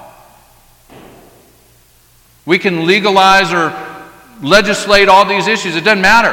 [2.49, 3.75] We can legalize or
[4.41, 5.77] legislate all these issues.
[5.77, 6.33] It doesn't matter.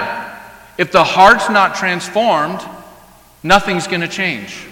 [0.77, 2.61] If the heart's not transformed,
[3.43, 4.65] nothing's going to change.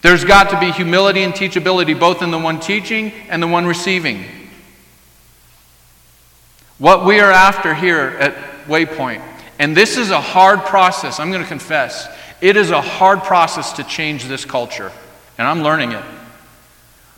[0.00, 3.66] There's got to be humility and teachability both in the one teaching and the one
[3.66, 4.24] receiving.
[6.78, 9.22] What we are after here at Waypoint,
[9.58, 12.06] and this is a hard process, I'm going to confess,
[12.40, 14.92] it is a hard process to change this culture,
[15.36, 16.04] and I'm learning it.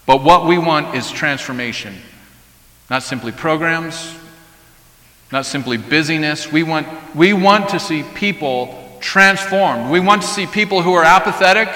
[0.07, 1.95] But what we want is transformation,
[2.95, 4.15] not simply programs,
[5.33, 6.53] not simply busyness.
[6.53, 6.87] We want,
[7.17, 9.91] we want to see people transformed.
[9.91, 11.69] We want to see people who are apathetic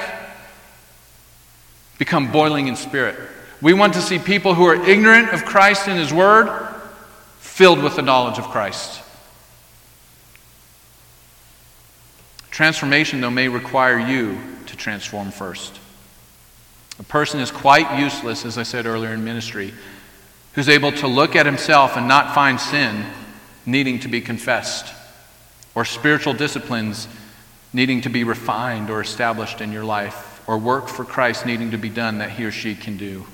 [1.99, 3.19] become boiling in spirit.
[3.61, 6.57] We want to see people who are ignorant of Christ and His Word
[7.41, 9.03] filled with the knowledge of Christ.
[12.53, 15.81] Transformation, though, may require you to transform first.
[17.01, 19.75] A person is quite useless, as I said earlier in ministry,
[20.59, 23.07] who's able to look at himself and not find sin
[23.65, 24.93] needing to be confessed,
[25.77, 27.07] or spiritual disciplines
[27.73, 31.79] needing to be refined or established in your life, or work for Christ needing to
[31.79, 33.25] be done that he or she can do.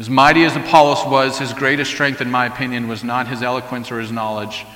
[0.00, 3.92] As mighty as Apollos was, his greatest strength, in my opinion, was not his eloquence
[3.92, 4.66] or his knowledge,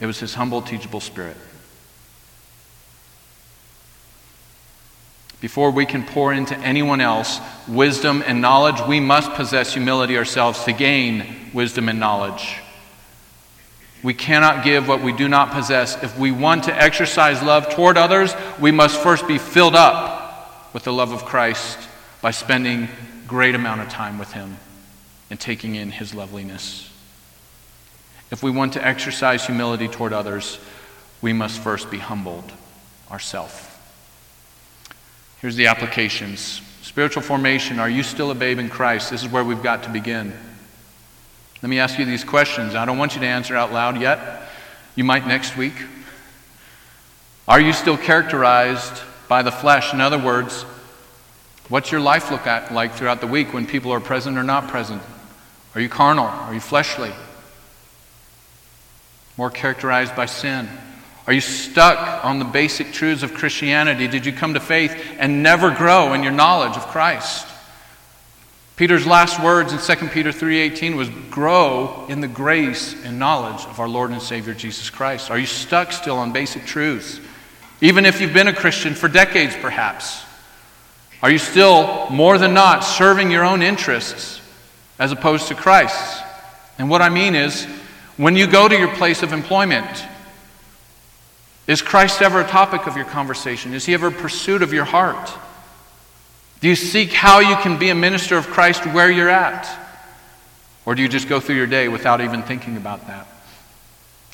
[0.00, 1.36] it was his humble, teachable spirit.
[5.42, 10.62] Before we can pour into anyone else wisdom and knowledge, we must possess humility ourselves
[10.66, 12.58] to gain wisdom and knowledge.
[14.04, 16.00] We cannot give what we do not possess.
[16.00, 20.84] If we want to exercise love toward others, we must first be filled up with
[20.84, 21.76] the love of Christ
[22.20, 22.88] by spending
[23.26, 24.58] great amount of time with him
[25.28, 26.88] and taking in his loveliness.
[28.30, 30.60] If we want to exercise humility toward others,
[31.20, 32.52] we must first be humbled
[33.10, 33.71] ourselves.
[35.42, 36.62] Here's the applications.
[36.82, 39.10] Spiritual formation Are you still a babe in Christ?
[39.10, 40.32] This is where we've got to begin.
[41.60, 42.76] Let me ask you these questions.
[42.76, 44.48] I don't want you to answer out loud yet.
[44.94, 45.74] You might next week.
[47.48, 49.92] Are you still characterized by the flesh?
[49.92, 50.62] In other words,
[51.68, 54.68] what's your life look at like throughout the week when people are present or not
[54.68, 55.02] present?
[55.74, 56.26] Are you carnal?
[56.26, 57.10] Are you fleshly?
[59.36, 60.68] More characterized by sin?
[61.26, 64.08] Are you stuck on the basic truths of Christianity?
[64.08, 67.46] Did you come to faith and never grow in your knowledge of Christ?
[68.74, 73.78] Peter's last words in 2 Peter 3:18 was grow in the grace and knowledge of
[73.78, 75.30] our Lord and Savior Jesus Christ.
[75.30, 77.20] Are you stuck still on basic truths?
[77.80, 80.24] Even if you've been a Christian for decades perhaps.
[81.22, 84.40] Are you still more than not serving your own interests
[84.98, 86.20] as opposed to Christ's?
[86.78, 87.64] And what I mean is
[88.16, 90.04] when you go to your place of employment,
[91.66, 93.72] is Christ ever a topic of your conversation?
[93.72, 95.32] Is he ever a pursuit of your heart?
[96.60, 99.68] Do you seek how you can be a minister of Christ where you're at?
[100.84, 103.26] Or do you just go through your day without even thinking about that?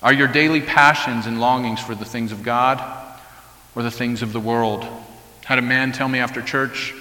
[0.02, 2.82] Are your daily passions and longings for the things of God
[3.74, 4.86] or the things of the world?
[5.44, 6.94] Had a man tell me after church,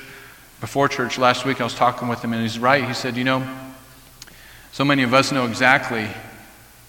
[0.60, 2.84] before church last week, I was talking with him, and he's right.
[2.84, 3.48] He said, You know,
[4.72, 6.08] so many of us know exactly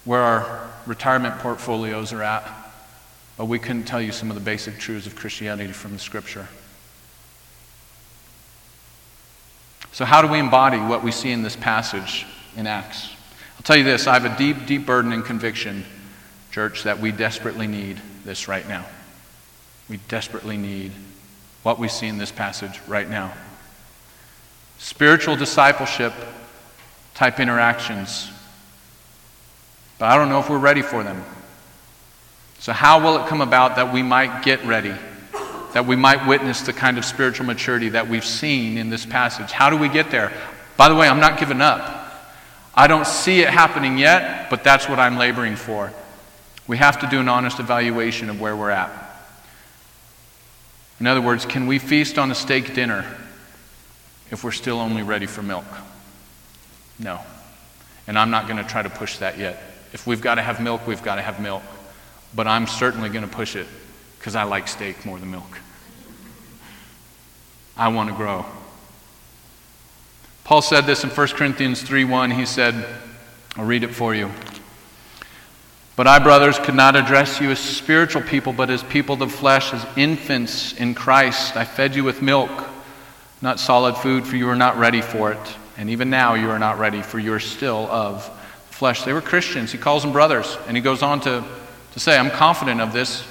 [0.05, 2.58] where our retirement portfolios are at
[3.39, 6.49] but we couldn't tell you some of the basic truths of Christianity from the scripture.
[9.93, 12.27] So, how do we embody what we see in this passage
[12.57, 13.11] in Acts?
[13.57, 15.85] I'll tell you this I have a deep, deep burden and conviction,
[16.51, 18.85] church, that we desperately need this right now.
[19.89, 20.93] We desperately need
[21.63, 23.33] what we see in this passage right now.
[24.79, 26.13] Spiritual discipleship
[27.15, 28.31] type interactions.
[29.99, 31.25] But I don't know if we're ready for them.
[32.69, 34.95] So, how will it come about that we might get ready?
[35.73, 39.51] That we might witness the kind of spiritual maturity that we've seen in this passage?
[39.53, 40.31] How do we get there?
[40.77, 42.13] By the way, I'm not giving up.
[42.75, 45.95] I don't see it happening yet, but that's what I'm laboring for.
[46.67, 48.91] We have to do an honest evaluation of where we're at.
[51.01, 53.07] In other words, can we feast on a steak dinner
[54.31, 55.65] if we're still only ready for milk?
[56.99, 57.19] No.
[58.07, 59.59] And I'm not going to try to push that yet.
[59.95, 61.63] If we've got to have milk, we've got to have milk
[62.35, 63.67] but I'm certainly going to push it
[64.19, 65.61] because I like steak more than milk.
[67.77, 68.45] I want to grow.
[70.45, 72.35] Paul said this in 1 Corinthians 3:1.
[72.35, 72.87] He said,
[73.57, 74.31] I'll read it for you.
[75.95, 79.29] But I, brothers, could not address you as spiritual people, but as people of the
[79.29, 81.57] flesh, as infants in Christ.
[81.57, 82.51] I fed you with milk,
[83.43, 85.57] not solid food, for you were not ready for it.
[85.77, 88.25] And even now you are not ready, for you are still of
[88.71, 89.03] flesh.
[89.03, 89.73] They were Christians.
[89.73, 90.57] He calls them brothers.
[90.69, 91.45] And he goes on to
[91.99, 93.27] to say, I'm confident of this,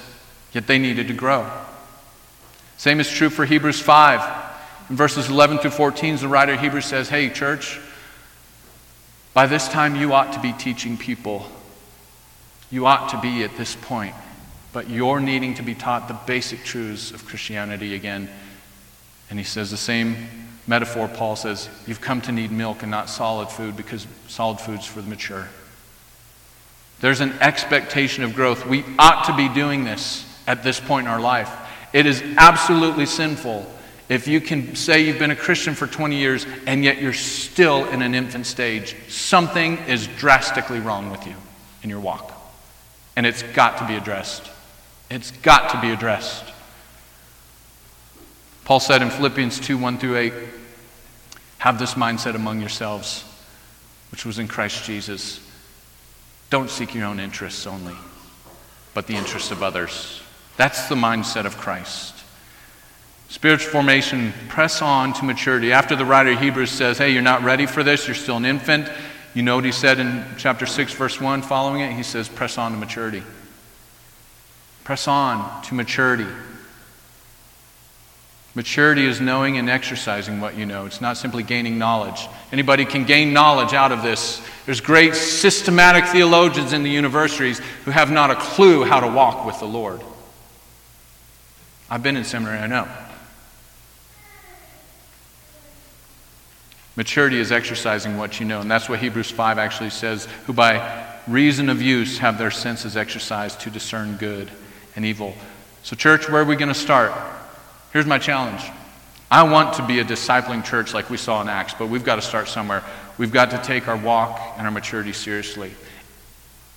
[0.52, 1.50] yet they needed to grow.
[2.76, 4.90] Same is true for Hebrews 5.
[4.90, 7.80] In verses 11 through 14, the writer of Hebrews says, Hey, church,
[9.32, 11.50] by this time you ought to be teaching people.
[12.70, 14.14] You ought to be at this point.
[14.74, 18.28] But you're needing to be taught the basic truths of Christianity again.
[19.30, 20.28] And he says the same
[20.66, 24.84] metaphor Paul says, You've come to need milk and not solid food because solid food's
[24.84, 25.48] for the mature.
[27.00, 28.66] There's an expectation of growth.
[28.66, 31.50] We ought to be doing this at this point in our life.
[31.92, 33.66] It is absolutely sinful
[34.08, 37.84] if you can say you've been a Christian for 20 years and yet you're still
[37.86, 38.96] in an infant stage.
[39.08, 41.34] Something is drastically wrong with you
[41.82, 42.32] in your walk.
[43.16, 44.50] And it's got to be addressed.
[45.10, 46.44] It's got to be addressed.
[48.64, 50.32] Paul said in Philippians 2 1 through 8,
[51.58, 53.24] have this mindset among yourselves,
[54.10, 55.40] which was in Christ Jesus.
[56.50, 57.94] Don't seek your own interests only,
[58.94, 60.22] but the interests of others.
[60.56, 62.14] That's the mindset of Christ.
[63.28, 65.72] Spiritual formation, press on to maturity.
[65.72, 68.46] After the writer of Hebrews says, hey, you're not ready for this, you're still an
[68.46, 68.90] infant,
[69.34, 71.92] you know what he said in chapter 6, verse 1, following it?
[71.92, 73.22] He says, press on to maturity.
[74.84, 76.26] Press on to maturity.
[78.54, 80.86] Maturity is knowing and exercising what you know.
[80.86, 82.26] It's not simply gaining knowledge.
[82.50, 84.42] Anybody can gain knowledge out of this.
[84.68, 89.46] There's great systematic theologians in the universities who have not a clue how to walk
[89.46, 90.02] with the Lord.
[91.88, 92.86] I've been in seminary, I know.
[96.96, 98.60] Maturity is exercising what you know.
[98.60, 102.94] And that's what Hebrews 5 actually says who by reason of use have their senses
[102.94, 104.50] exercised to discern good
[104.96, 105.32] and evil.
[105.82, 107.14] So, church, where are we going to start?
[107.94, 108.60] Here's my challenge.
[109.30, 112.16] I want to be a discipling church like we saw in Acts, but we've got
[112.16, 112.84] to start somewhere.
[113.18, 115.72] We've got to take our walk and our maturity seriously.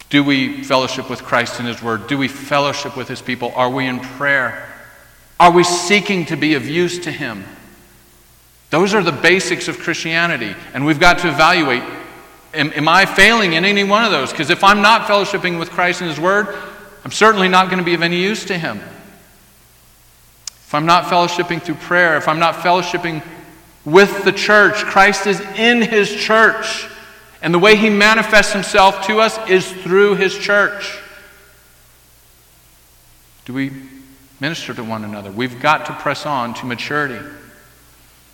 [0.09, 2.07] Do we fellowship with Christ in His Word?
[2.07, 3.53] Do we fellowship with His people?
[3.55, 4.67] Are we in prayer?
[5.39, 7.45] Are we seeking to be of use to Him?
[8.71, 11.83] Those are the basics of Christianity, and we've got to evaluate
[12.53, 14.31] am, am I failing in any one of those?
[14.31, 16.47] Because if I'm not fellowshipping with Christ and His Word,
[17.03, 18.79] I'm certainly not going to be of any use to Him.
[20.47, 23.23] If I'm not fellowshipping through prayer, if I'm not fellowshipping
[23.85, 26.87] with the church, Christ is in His church.
[27.41, 30.99] And the way He manifests Himself to us is through His church.
[33.45, 33.71] Do we
[34.39, 35.31] minister to one another?
[35.31, 37.19] We've got to press on to maturity.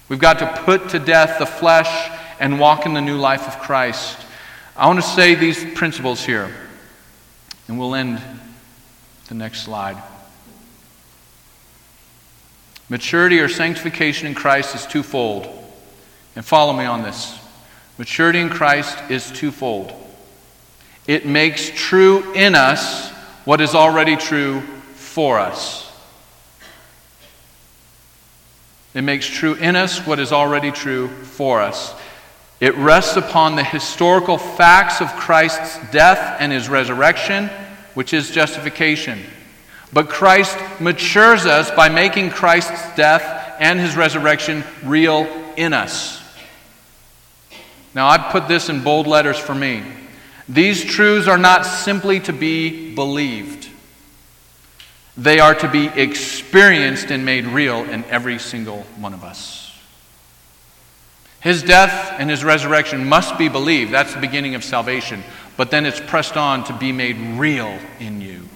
[0.09, 3.59] We've got to put to death the flesh and walk in the new life of
[3.59, 4.17] Christ.
[4.75, 6.53] I want to say these principles here,
[7.67, 8.21] and we'll end
[9.27, 10.01] the next slide.
[12.89, 15.47] Maturity or sanctification in Christ is twofold.
[16.35, 17.37] And follow me on this.
[17.97, 19.91] Maturity in Christ is twofold.
[21.07, 23.11] It makes true in us
[23.45, 24.61] what is already true
[24.95, 25.83] for us.
[28.93, 31.93] It makes true in us what is already true for us.
[32.59, 37.49] It rests upon the historical facts of Christ's death and his resurrection,
[37.93, 39.23] which is justification.
[39.93, 45.25] But Christ matures us by making Christ's death and his resurrection real
[45.55, 46.21] in us.
[47.93, 49.83] Now, I put this in bold letters for me.
[50.47, 53.67] These truths are not simply to be believed.
[55.17, 59.73] They are to be experienced and made real in every single one of us.
[61.39, 63.91] His death and his resurrection must be believed.
[63.91, 65.23] That's the beginning of salvation.
[65.55, 68.46] But then it's pressed on to be made real in you.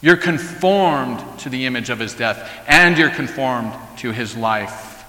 [0.00, 5.04] You're conformed to the image of his death, and you're conformed to his life.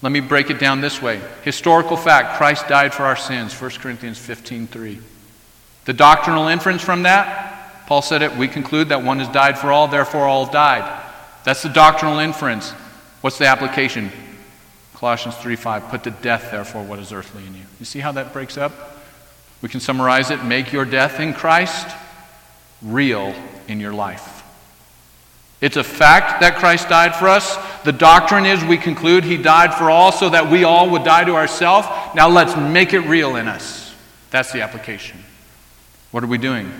[0.00, 1.20] Let me break it down this way.
[1.42, 4.98] Historical fact Christ died for our sins, 1 Corinthians 15 3.
[5.84, 7.52] The doctrinal inference from that
[7.92, 11.02] Paul said it, we conclude that one has died for all, therefore all have died.
[11.44, 12.70] That's the doctrinal inference.
[13.20, 14.10] What's the application?
[14.94, 17.64] Colossians 3:5, put to death, therefore, what is earthly in you.
[17.80, 18.72] You see how that breaks up?
[19.60, 21.86] We can summarize it make your death in Christ
[22.80, 23.34] real
[23.72, 24.44] in your life.
[25.60, 27.56] It's a fact that Christ died for us.
[27.84, 31.24] The doctrine is we conclude he died for all so that we all would die
[31.24, 31.88] to ourselves.
[32.14, 33.94] Now let's make it real in us.
[34.30, 35.18] That's the application.
[36.10, 36.70] What are we doing?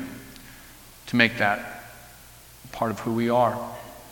[1.13, 1.85] to make that
[2.73, 3.55] part of who we are.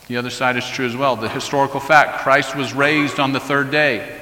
[0.09, 1.17] The other side is true as well.
[1.17, 4.21] The historical fact Christ was raised on the third day.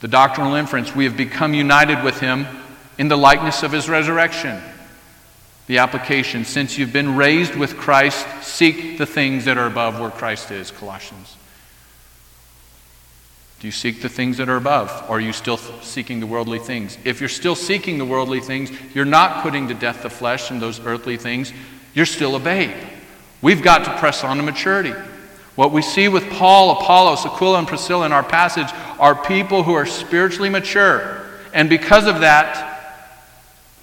[0.00, 2.46] The doctrinal inference we have become united with him
[2.98, 4.60] in the likeness of his resurrection.
[5.66, 10.10] The application since you've been raised with Christ, seek the things that are above where
[10.10, 11.36] Christ is, Colossians.
[13.60, 16.58] Do you seek the things that are above, or are you still seeking the worldly
[16.58, 16.98] things?
[17.02, 20.60] If you're still seeking the worldly things, you're not putting to death the flesh and
[20.60, 21.50] those earthly things.
[21.94, 22.76] You're still a babe.
[23.40, 24.92] We've got to press on to maturity.
[25.54, 29.72] What we see with Paul, Apollos, Aquila, and Priscilla in our passage are people who
[29.72, 31.24] are spiritually mature.
[31.54, 32.73] And because of that,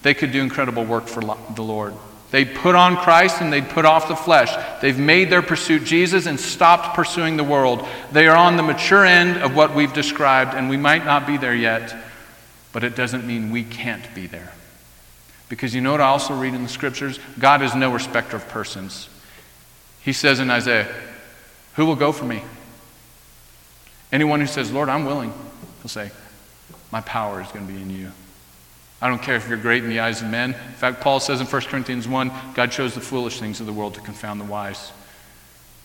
[0.03, 1.93] they could do incredible work for the Lord.
[2.31, 4.51] They'd put on Christ and they'd put off the flesh.
[4.81, 7.85] They've made their pursuit Jesus and stopped pursuing the world.
[8.13, 11.35] They are on the mature end of what we've described, and we might not be
[11.35, 11.93] there yet,
[12.71, 14.53] but it doesn't mean we can't be there.
[15.49, 17.19] Because you know what I also read in the scriptures?
[17.37, 19.09] God is no respecter of persons.
[19.99, 20.87] He says in Isaiah,
[21.75, 22.41] Who will go for me?
[24.09, 25.33] Anyone who says, Lord, I'm willing,
[25.81, 26.11] he'll say,
[26.91, 28.11] My power is going to be in you.
[29.01, 30.51] I don't care if you're great in the eyes of men.
[30.53, 33.73] In fact, Paul says in 1 Corinthians 1 God chose the foolish things of the
[33.73, 34.91] world to confound the wise.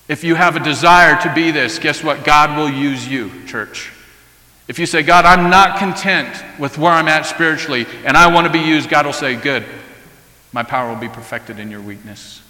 [0.07, 2.25] If you have a desire to be this, guess what?
[2.25, 3.91] God will use you, church.
[4.69, 8.47] If you say, God, I'm not content with where I'm at spiritually and I want
[8.47, 9.65] to be used, God will say, Good.
[10.53, 12.41] My power will be perfected in your weakness.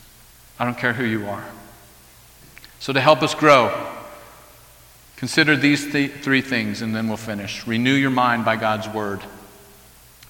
[0.58, 1.44] I don't care who you are.
[2.78, 3.88] So, to help us grow,
[5.16, 7.66] consider these th- three things and then we'll finish.
[7.66, 9.22] Renew your mind by God's word.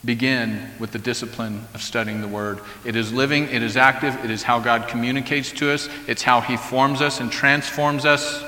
[0.05, 2.61] Begin with the discipline of studying the Word.
[2.85, 6.41] It is living, it is active, it is how God communicates to us, it's how
[6.41, 8.45] He forms us and transforms us.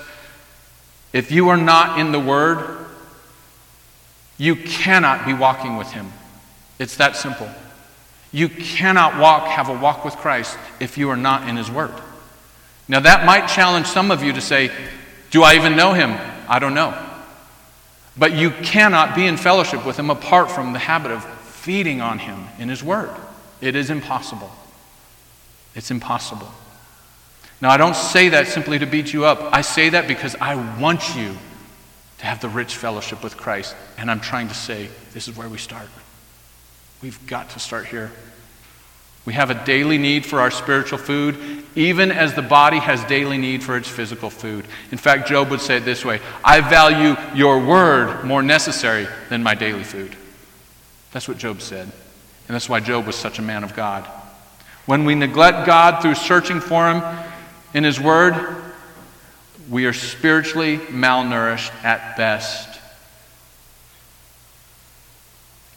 [1.13, 2.87] If you are not in the Word,
[4.37, 6.13] you cannot be walking with Him.
[6.79, 7.49] It's that simple.
[8.31, 11.95] You cannot walk, have a walk with Christ if you are not in His Word.
[12.89, 14.71] Now, that might challenge some of you to say,
[15.31, 16.17] Do I even know Him?
[16.49, 16.97] I don't know.
[18.17, 21.25] But you cannot be in fellowship with Him apart from the habit of
[21.69, 23.15] feeding on Him in His Word.
[23.61, 24.51] It is impossible.
[25.75, 26.49] It's impossible.
[27.61, 29.51] Now, I don't say that simply to beat you up.
[29.53, 31.37] I say that because I want you
[32.21, 33.77] to have the rich fellowship with Christ.
[33.99, 35.89] And I'm trying to say this is where we start.
[37.03, 38.13] We've got to start here.
[39.27, 41.37] We have a daily need for our spiritual food,
[41.75, 44.65] even as the body has daily need for its physical food.
[44.91, 49.43] In fact, Job would say it this way I value your word more necessary than
[49.43, 50.17] my daily food.
[51.13, 51.85] That's what Job said.
[52.49, 54.05] And that's why Job was such a man of God.
[54.87, 57.03] When we neglect God through searching for Him
[57.75, 58.35] in His Word,
[59.69, 62.81] we are spiritually malnourished at best.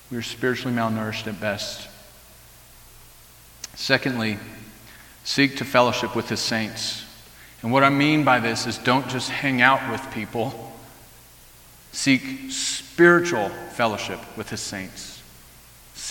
[0.10, 1.90] We are spiritually malnourished at best.
[3.76, 4.38] Secondly,
[5.26, 7.04] seek to fellowship with His saints.
[7.64, 10.72] And what I mean by this is don't just hang out with people,
[11.92, 15.11] seek spiritual fellowship with His saints.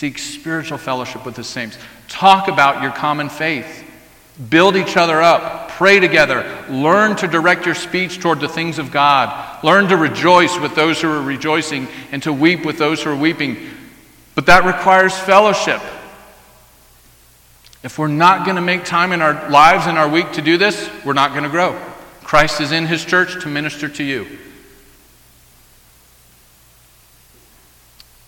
[0.01, 1.77] Seek spiritual fellowship with the saints.
[2.07, 3.83] Talk about your common faith.
[4.49, 5.69] Build each other up.
[5.69, 6.65] Pray together.
[6.71, 9.63] Learn to direct your speech toward the things of God.
[9.63, 13.15] Learn to rejoice with those who are rejoicing and to weep with those who are
[13.15, 13.57] weeping.
[14.33, 15.81] But that requires fellowship.
[17.83, 20.57] If we're not going to make time in our lives and our week to do
[20.57, 21.79] this, we're not going to grow.
[22.23, 24.25] Christ is in his church to minister to you.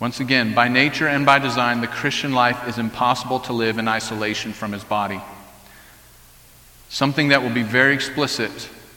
[0.04, 3.88] Once again, by nature and by design, the Christian life is impossible to live in
[3.88, 5.22] isolation from his body.
[6.90, 8.52] Something that will be very explicit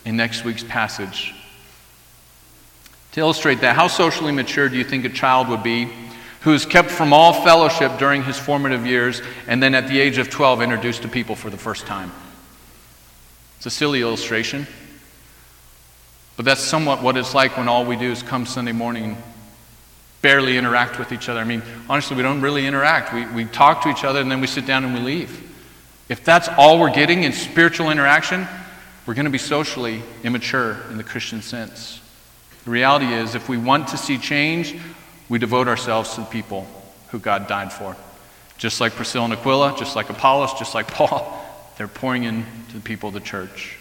[0.04, 1.32] in next week's passage.
[3.12, 5.88] To illustrate that, how socially mature do you think a child would be
[6.40, 10.18] who is kept from all fellowship during his formative years and then at the age
[10.18, 12.10] of 12 introduced to people for the first time?
[13.58, 14.66] It's a silly illustration,
[16.34, 19.16] but that's somewhat what it's like when all we do is come Sunday morning
[20.22, 21.40] barely interact with each other.
[21.40, 23.12] I mean, honestly, we don't really interact.
[23.12, 25.42] We, we talk to each other and then we sit down and we leave.
[26.08, 28.46] If that's all we're getting in spiritual interaction,
[29.06, 32.00] we're going to be socially immature in the Christian sense.
[32.64, 34.76] The reality is, if we want to see change,
[35.28, 36.66] we devote ourselves to the people
[37.08, 37.96] who God died for.
[38.58, 41.44] Just like Priscilla and Aquila, just like Apollos, just like Paul,
[41.76, 43.78] they're pouring into the people of the church.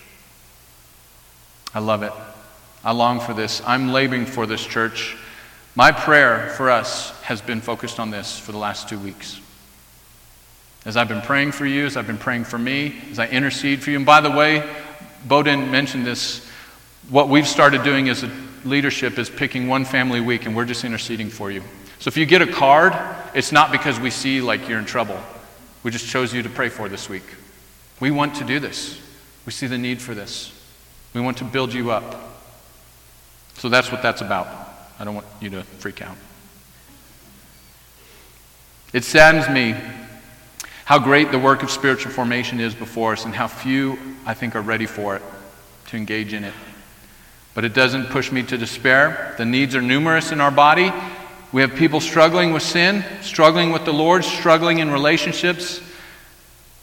[1.74, 2.14] I love it.
[2.84, 3.62] I long for this.
[3.66, 5.18] I'm laboring for this church.
[5.76, 9.42] My prayer for us has been focused on this for the last two weeks.
[10.86, 13.84] As I've been praying for you, as I've been praying for me, as I intercede
[13.84, 13.98] for you.
[13.98, 14.64] And by the way,
[15.28, 16.48] Bowden mentioned this.
[17.10, 18.32] What we've started doing as a
[18.64, 21.62] leadership is picking one family a week, and we're just interceding for you.
[22.00, 22.94] So if you get a card,
[23.34, 25.20] it's not because we see like you're in trouble.
[25.84, 27.24] We just chose you to pray for this week.
[28.00, 28.98] We want to do this.
[29.46, 30.54] We see the need for this.
[31.14, 32.16] We want to build you up.
[33.56, 34.65] So that's what that's about.
[35.00, 36.16] I don't want you to freak out.
[38.94, 39.76] It saddens me
[40.86, 44.56] how great the work of spiritual formation is before us and how few, I think,
[44.56, 45.22] are ready for it
[45.88, 46.54] to engage in it.
[47.54, 49.34] But it doesn't push me to despair.
[49.38, 50.94] The needs are numerous in our body.
[51.52, 55.82] We have people struggling with sin, struggling with the Lord, struggling in relationships.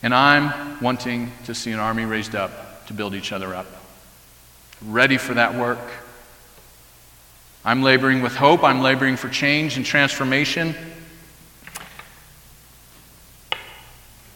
[0.03, 3.67] And I'm wanting to see an army raised up to build each other up.
[4.85, 5.79] Ready for that work.
[7.65, 8.65] I'm laboring with hope.
[8.65, 10.75] I'm laboring for change and transformation.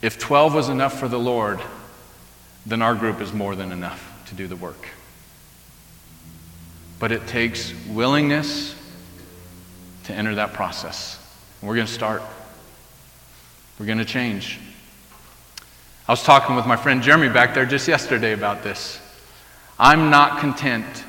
[0.01, 1.61] If 12 was enough for the Lord,
[2.65, 4.89] then our group is more than enough to do the work.
[6.99, 8.75] But it takes willingness
[10.05, 11.19] to enter that process.
[11.63, 12.23] We're going to start.
[13.79, 14.61] We're going to change.
[16.07, 19.01] I was talking with my friend Jeremy back there just yesterday about this.
[19.79, 21.05] I'm not content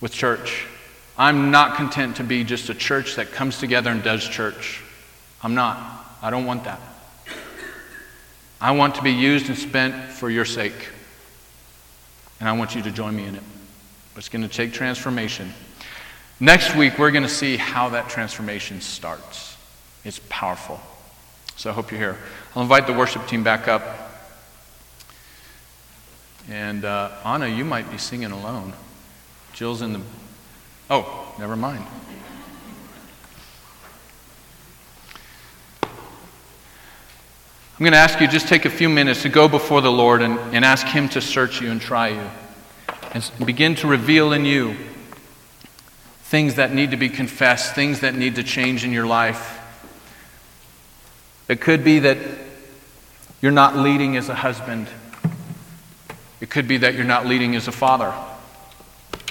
[0.00, 0.66] with church.
[1.16, 4.82] I'm not content to be just a church that comes together and does church.
[5.42, 5.78] I'm not.
[6.20, 6.80] I don't want that.
[8.60, 10.88] I want to be used and spent for your sake.
[12.40, 13.42] And I want you to join me in it.
[14.16, 15.52] It's going to take transformation.
[16.40, 19.56] Next week, we're going to see how that transformation starts.
[20.04, 20.80] It's powerful.
[21.56, 22.18] So I hope you're here.
[22.56, 23.82] I'll invite the worship team back up.
[26.50, 28.72] And uh, Anna, you might be singing alone.
[29.52, 30.00] Jill's in the.
[30.96, 31.84] Oh, never mind.
[35.82, 35.90] I'm
[37.80, 40.38] going to ask you just take a few minutes to go before the Lord and,
[40.54, 42.30] and ask Him to search you and try you.
[43.10, 44.76] And begin to reveal in you
[46.22, 49.60] things that need to be confessed, things that need to change in your life.
[51.48, 52.18] It could be that
[53.42, 54.86] you're not leading as a husband.
[56.40, 58.14] It could be that you're not leading as a father.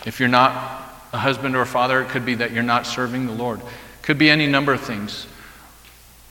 [0.05, 0.82] If you're not
[1.13, 3.59] a husband or a father, it could be that you're not serving the Lord.
[3.59, 5.27] It could be any number of things.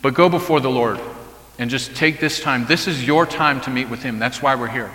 [0.03, 1.01] But go before the Lord
[1.59, 2.67] and just take this time.
[2.67, 4.19] This is your time to meet with Him.
[4.19, 4.91] That's why we're here.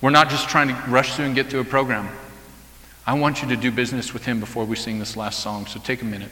[0.00, 2.08] We're not just trying to rush through and get through a program.
[3.06, 5.66] I want you to do business with Him before we sing this last song.
[5.66, 6.30] So take a minute.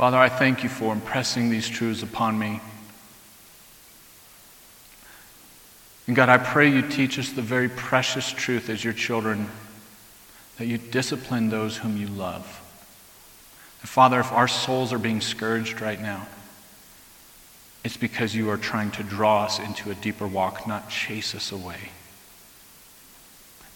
[0.00, 2.58] Father, I thank you for impressing these truths upon me.
[6.06, 9.50] And God, I pray you teach us the very precious truth as your children
[10.56, 12.46] that you discipline those whom you love.
[13.82, 16.26] And Father, if our souls are being scourged right now,
[17.84, 21.52] it's because you are trying to draw us into a deeper walk, not chase us
[21.52, 21.90] away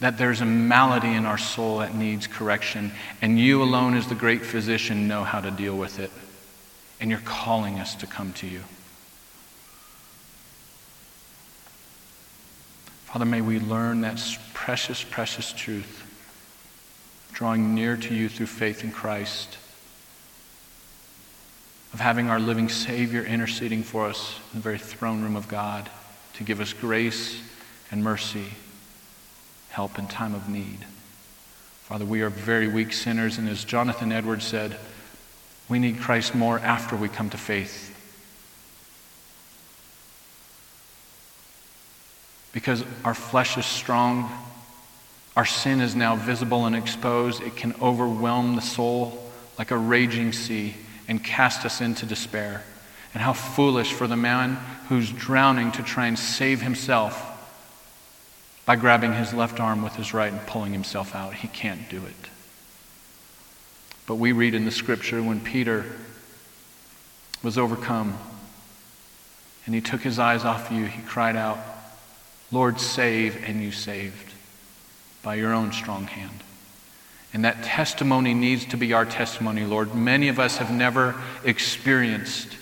[0.00, 2.92] that there's a malady in our soul that needs correction,
[3.22, 6.10] and you alone, as the great physician, know how to deal with it.
[7.00, 8.62] And you're calling us to come to you.
[13.06, 14.20] Father, may we learn that
[14.52, 16.02] precious, precious truth,
[17.32, 19.56] drawing near to you through faith in Christ,
[21.92, 25.88] of having our living Savior interceding for us in the very throne room of God
[26.34, 27.40] to give us grace
[27.92, 28.46] and mercy
[29.74, 30.86] help in time of need.
[31.82, 34.76] Father, we are very weak sinners, and as Jonathan Edwards said,
[35.68, 37.90] we need Christ more after we come to faith.
[42.52, 44.30] Because our flesh is strong,
[45.36, 47.42] our sin is now visible and exposed.
[47.42, 50.76] It can overwhelm the soul like a raging sea
[51.08, 52.62] and cast us into despair.
[53.12, 54.54] And how foolish for the man
[54.88, 57.32] who's drowning to try and save himself
[58.66, 61.34] by grabbing his left arm with his right and pulling himself out.
[61.34, 62.30] He can't do it.
[64.06, 65.84] But we read in the scripture when Peter
[67.42, 68.18] was overcome
[69.66, 71.58] and he took his eyes off you, he cried out,
[72.52, 74.32] Lord, save, and you saved
[75.22, 76.42] by your own strong hand.
[77.32, 79.94] And that testimony needs to be our testimony, Lord.
[79.94, 82.56] Many of us have never experienced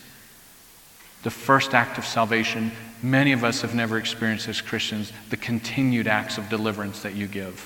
[1.24, 2.72] the first act of salvation
[3.02, 7.26] Many of us have never experienced as Christians the continued acts of deliverance that you
[7.26, 7.58] give.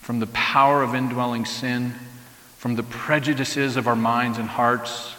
[0.00, 1.94] From the power of indwelling sin,
[2.56, 5.14] from the prejudices of our minds and hearts.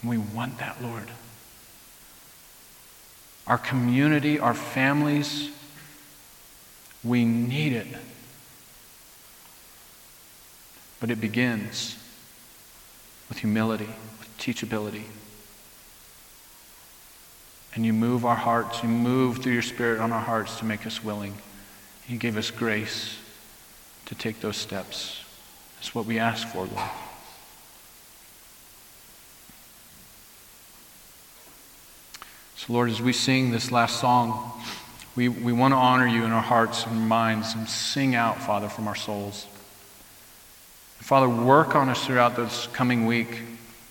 [0.00, 1.08] And we want that, Lord.
[3.48, 5.50] Our community, our families,
[7.02, 7.88] we need it.
[11.00, 11.96] But it begins
[13.28, 13.88] with humility,
[14.20, 15.02] with teachability
[17.74, 18.82] and you move our hearts.
[18.82, 21.34] You move through your Spirit on our hearts to make us willing.
[22.08, 23.18] You give us grace
[24.06, 25.24] to take those steps.
[25.76, 26.90] That's what we ask for, Lord.
[32.56, 34.62] So, Lord, as we sing this last song,
[35.16, 38.68] we, we want to honor you in our hearts and minds and sing out, Father,
[38.68, 39.46] from our souls.
[40.98, 43.40] Father, work on us throughout this coming week.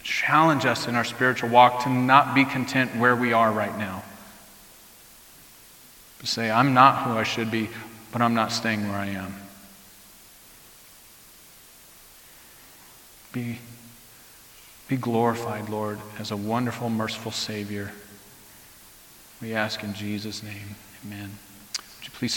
[0.03, 4.03] Challenge us in our spiritual walk to not be content where we are right now.
[6.19, 7.69] But say, I'm not who I should be,
[8.11, 9.35] but I'm not staying where I am.
[13.31, 13.59] Be,
[14.87, 17.91] be glorified, Lord, as a wonderful, merciful Savior.
[19.41, 20.75] We ask in Jesus' name,
[21.05, 21.31] amen.